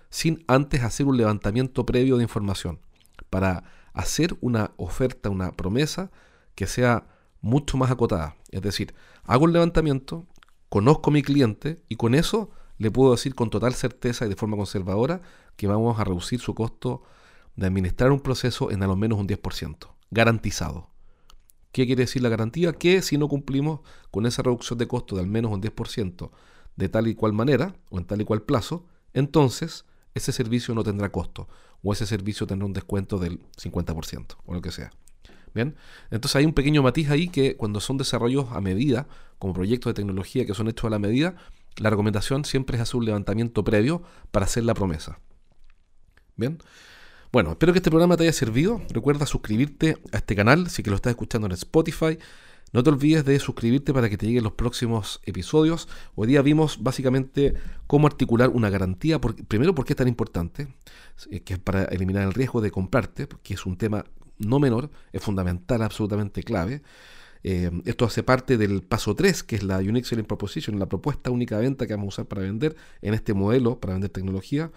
sin 0.09 0.45
antes 0.47 0.83
hacer 0.83 1.07
un 1.07 1.17
levantamiento 1.17 1.85
previo 1.85 2.17
de 2.17 2.23
información 2.23 2.81
para 3.29 3.65
hacer 3.93 4.37
una 4.41 4.73
oferta, 4.77 5.29
una 5.29 5.53
promesa 5.53 6.11
que 6.55 6.67
sea 6.67 7.07
mucho 7.41 7.77
más 7.77 7.91
acotada. 7.91 8.37
Es 8.51 8.63
decir, 8.63 8.95
hago 9.25 9.45
un 9.45 9.53
levantamiento, 9.53 10.27
conozco 10.69 11.11
a 11.11 11.13
mi 11.13 11.23
cliente 11.23 11.83
y 11.89 11.97
con 11.97 12.15
eso 12.15 12.51
le 12.79 12.91
puedo 12.91 13.13
decir 13.13 13.35
con 13.35 13.51
total 13.51 13.75
certeza 13.75 14.27
y 14.27 14.29
de 14.29 14.37
forma 14.37 14.57
conservadora 14.57 15.21
que 15.57 15.67
vamos 15.67 15.99
a 15.99 16.05
reducir 16.05 16.41
su 16.41 16.55
costo 16.55 17.03
de 17.57 17.67
administrar 17.67 18.13
un 18.13 18.21
proceso 18.21 18.71
en 18.71 18.83
al 18.83 18.97
menos 18.97 19.19
un 19.19 19.27
10%, 19.27 19.89
garantizado. 20.11 20.91
¿Qué 21.73 21.87
quiere 21.87 22.05
decir 22.05 22.23
la 22.23 22.29
garantía? 22.29 22.73
Que 22.73 23.03
si 23.03 23.19
no 23.19 23.29
cumplimos 23.29 23.81
con 24.11 24.27
esa 24.27 24.43
reducción 24.43 24.79
de 24.79 24.89
costo 24.89 25.17
de 25.17 25.23
al 25.23 25.29
menos 25.29 25.53
un 25.53 25.61
10% 25.61 26.31
de 26.77 26.89
tal 26.89 27.09
y 27.09 27.15
cual 27.15 27.33
manera 27.33 27.75
o 27.91 27.99
en 27.99 28.05
tal 28.05 28.21
y 28.21 28.25
cual 28.25 28.43
plazo, 28.43 28.87
entonces 29.13 29.85
ese 30.15 30.33
servicio 30.33 30.75
no 30.75 30.85
tendrá 30.85 31.11
costo 31.11 31.49
o 31.83 31.93
ese 31.93 32.07
servicio 32.07 32.47
tendrá 32.47 32.67
un 32.67 32.73
descuento 32.73 33.19
del 33.19 33.41
50% 33.57 34.37
o 34.47 34.55
lo 34.55 34.61
que 34.63 34.71
sea. 34.71 34.91
Bien, 35.55 35.77
entonces 36.11 36.37
hay 36.37 36.45
un 36.45 36.53
pequeño 36.53 36.83
matiz 36.83 37.11
ahí 37.11 37.29
que 37.29 37.57
cuando 37.57 37.81
son 37.81 37.97
desarrollos 37.97 38.47
a 38.53 38.61
medida, 38.61 39.07
como 39.39 39.55
proyectos 39.55 39.91
de 39.91 39.95
tecnología 39.95 40.47
que 40.47 40.55
son 40.55 40.69
hechos 40.69 40.87
a 40.87 40.91
la 40.91 40.99
medida, 40.99 41.37
la 41.77 41.91
recomendación 41.91 42.45
siempre 42.45 42.77
es 42.77 42.83
hacer 42.83 42.97
un 42.97 43.07
levantamiento 43.07 43.65
previo 43.65 44.03
para 44.31 44.47
hacer 44.47 44.65
la 44.65 44.75
promesa. 44.75 45.21
Bien, 46.37 46.59
bueno, 47.33 47.51
espero 47.51 47.73
que 47.73 47.79
este 47.79 47.91
programa 47.91 48.17
te 48.17 48.23
haya 48.25 48.33
servido. 48.33 48.81
Recuerda 48.91 49.27
suscribirte 49.27 49.99
a 50.13 50.19
este 50.19 50.35
canal 50.35 50.71
si 50.71 50.83
que 50.83 50.91
lo 50.91 50.97
estás 50.97 51.11
escuchando 51.11 51.47
en 51.47 51.53
Spotify. 51.53 52.19
No 52.73 52.83
te 52.83 52.91
olvides 52.91 53.25
de 53.25 53.39
suscribirte 53.39 53.95
para 53.95 54.11
que 54.11 54.17
te 54.17 54.27
lleguen 54.27 54.45
los 54.45 54.53
próximos 54.53 55.21
episodios. 55.25 55.89
Hoy 56.15 56.29
día 56.29 56.43
vimos 56.43 56.83
básicamente 56.83 57.55
cómo 57.87 58.07
articular 58.07 58.51
una 58.51 58.71
garantía. 58.71 59.21
primero, 59.21 59.75
¿por 59.75 59.85
qué 59.85 59.95
es 59.95 59.97
tan 59.97 60.09
importante? 60.09 60.69
Eh, 61.31 61.41
que 61.41 61.55
es 61.55 61.59
para 61.59 61.85
eliminar 61.85 62.25
el 62.25 62.35
riesgo 62.35 62.61
de 62.61 62.71
comprarte, 62.71 63.27
que 63.43 63.55
es 63.55 63.67
un 63.67 63.77
tema 63.77 64.05
no 64.39 64.59
menor, 64.59 64.91
es 65.13 65.23
fundamental, 65.23 65.83
absolutamente 65.83 66.43
clave. 66.43 66.83
Eh, 67.45 67.71
esto 67.85 68.05
hace 68.05 68.23
parte 68.23 68.57
del 68.57 68.83
paso 68.83 69.15
3, 69.15 69.43
que 69.43 69.57
es 69.57 69.63
la 69.63 69.79
Unique 69.79 70.07
Selling 70.07 70.25
Proposition, 70.25 70.79
la 70.79 70.89
propuesta 70.89 71.31
única 71.31 71.57
de 71.57 71.63
venta 71.63 71.87
que 71.87 71.95
vamos 71.95 72.07
a 72.07 72.23
usar 72.23 72.27
para 72.27 72.43
vender 72.43 72.77
en 73.01 73.15
este 73.15 73.35
modelo, 73.35 73.81
para 73.81 73.95
vender 73.95 74.11
tecnología. 74.11 74.71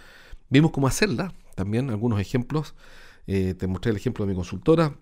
Vimos 0.49 0.71
cómo 0.71 0.87
hacerla, 0.87 1.33
también 1.55 1.89
algunos 1.89 2.19
ejemplos. 2.19 2.75
Eh, 3.27 3.53
te 3.53 3.67
mostré 3.67 3.91
el 3.91 3.97
ejemplo 3.97 4.25
de 4.25 4.31
mi 4.31 4.35
consultora. 4.35 4.97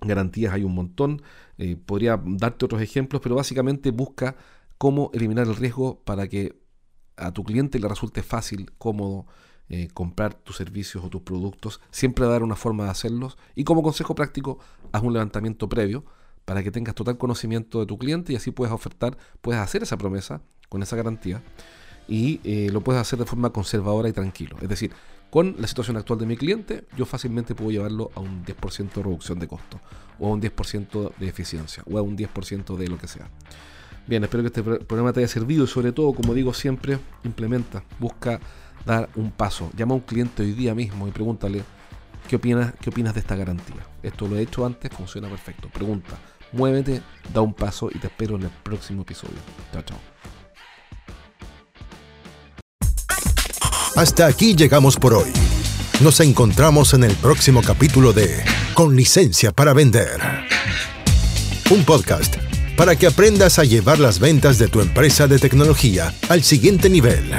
Garantías 0.00 0.52
hay 0.52 0.62
un 0.62 0.74
montón. 0.74 1.22
Eh, 1.58 1.76
podría 1.76 2.20
darte 2.24 2.64
otros 2.64 2.82
ejemplos, 2.82 3.22
pero 3.22 3.34
básicamente 3.34 3.90
busca 3.90 4.36
cómo 4.78 5.10
eliminar 5.14 5.46
el 5.46 5.56
riesgo 5.56 6.02
para 6.04 6.28
que 6.28 6.60
a 7.16 7.32
tu 7.32 7.44
cliente 7.44 7.78
le 7.78 7.88
resulte 7.88 8.22
fácil, 8.22 8.72
cómodo 8.76 9.26
eh, 9.68 9.88
comprar 9.92 10.34
tus 10.34 10.56
servicios 10.56 11.04
o 11.04 11.10
tus 11.10 11.22
productos, 11.22 11.80
siempre 11.90 12.26
dar 12.26 12.42
una 12.42 12.56
forma 12.56 12.84
de 12.84 12.90
hacerlos 12.90 13.36
y 13.54 13.64
como 13.64 13.82
consejo 13.82 14.14
práctico, 14.14 14.58
haz 14.92 15.02
un 15.02 15.12
levantamiento 15.12 15.68
previo 15.68 16.04
para 16.44 16.62
que 16.62 16.70
tengas 16.70 16.94
total 16.94 17.18
conocimiento 17.18 17.80
de 17.80 17.86
tu 17.86 17.98
cliente 17.98 18.32
y 18.32 18.36
así 18.36 18.52
puedes 18.52 18.72
ofertar, 18.72 19.18
puedes 19.40 19.60
hacer 19.60 19.82
esa 19.82 19.96
promesa 19.96 20.40
con 20.68 20.82
esa 20.82 20.96
garantía 20.96 21.42
y 22.08 22.40
eh, 22.44 22.70
lo 22.72 22.80
puedes 22.82 23.00
hacer 23.00 23.18
de 23.18 23.24
forma 23.24 23.50
conservadora 23.50 24.08
y 24.08 24.12
tranquilo. 24.12 24.56
Es 24.62 24.68
decir, 24.68 24.92
con 25.30 25.56
la 25.58 25.66
situación 25.66 25.96
actual 25.96 26.20
de 26.20 26.26
mi 26.26 26.36
cliente, 26.36 26.84
yo 26.96 27.04
fácilmente 27.04 27.54
puedo 27.54 27.70
llevarlo 27.70 28.10
a 28.14 28.20
un 28.20 28.44
10% 28.44 28.94
de 28.94 29.02
reducción 29.02 29.38
de 29.38 29.48
costo, 29.48 29.80
o 30.18 30.28
a 30.28 30.30
un 30.30 30.40
10% 30.40 31.12
de 31.16 31.28
eficiencia, 31.28 31.82
o 31.90 31.98
a 31.98 32.02
un 32.02 32.16
10% 32.16 32.76
de 32.76 32.88
lo 32.88 32.98
que 32.98 33.08
sea. 33.08 33.28
Bien, 34.06 34.22
espero 34.22 34.44
que 34.44 34.46
este 34.46 34.62
programa 34.62 35.12
te 35.12 35.20
haya 35.20 35.28
servido 35.28 35.64
y 35.64 35.66
sobre 35.66 35.90
todo, 35.90 36.12
como 36.12 36.32
digo 36.32 36.54
siempre, 36.54 36.98
implementa, 37.24 37.82
busca 37.98 38.38
dar 38.84 39.08
un 39.16 39.30
paso. 39.30 39.70
Llama 39.76 39.94
a 39.94 39.96
un 39.96 40.02
cliente 40.02 40.42
hoy 40.42 40.52
día 40.52 40.74
mismo 40.74 41.08
y 41.08 41.10
pregúntale, 41.10 41.64
¿qué 42.28 42.36
opinas, 42.36 42.74
qué 42.80 42.90
opinas 42.90 43.14
de 43.14 43.20
esta 43.20 43.36
garantía? 43.36 43.86
Esto 44.02 44.28
lo 44.28 44.36
he 44.36 44.42
hecho 44.42 44.66
antes, 44.66 44.90
funciona 44.92 45.28
perfecto. 45.28 45.68
Pregunta, 45.68 46.18
muévete, 46.52 47.02
da 47.32 47.40
un 47.40 47.54
paso 47.54 47.88
y 47.92 47.98
te 47.98 48.08
espero 48.08 48.36
en 48.36 48.42
el 48.42 48.50
próximo 48.50 49.02
episodio. 49.02 49.38
Chao, 49.72 49.82
chao. 49.82 49.98
Hasta 53.96 54.26
aquí 54.26 54.54
llegamos 54.54 54.96
por 54.96 55.14
hoy. 55.14 55.32
Nos 56.02 56.20
encontramos 56.20 56.92
en 56.92 57.04
el 57.04 57.14
próximo 57.14 57.62
capítulo 57.62 58.12
de 58.12 58.44
Con 58.74 58.94
licencia 58.94 59.52
para 59.52 59.72
vender. 59.72 60.20
Un 61.70 61.82
podcast 61.84 62.36
para 62.76 62.94
que 62.94 63.06
aprendas 63.06 63.58
a 63.58 63.64
llevar 63.64 63.98
las 63.98 64.18
ventas 64.18 64.58
de 64.58 64.68
tu 64.68 64.82
empresa 64.82 65.26
de 65.26 65.38
tecnología 65.38 66.14
al 66.28 66.42
siguiente 66.42 66.90
nivel. 66.90 67.32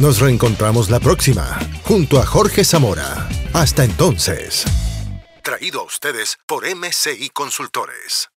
Nos 0.00 0.18
reencontramos 0.18 0.88
la 0.88 0.98
próxima, 0.98 1.58
junto 1.84 2.18
a 2.18 2.24
Jorge 2.24 2.64
Zamora. 2.64 3.28
Hasta 3.52 3.84
entonces. 3.84 4.64
Traído 5.42 5.80
a 5.80 5.84
ustedes 5.84 6.38
por 6.46 6.64
MCI 6.64 7.28
Consultores. 7.34 8.30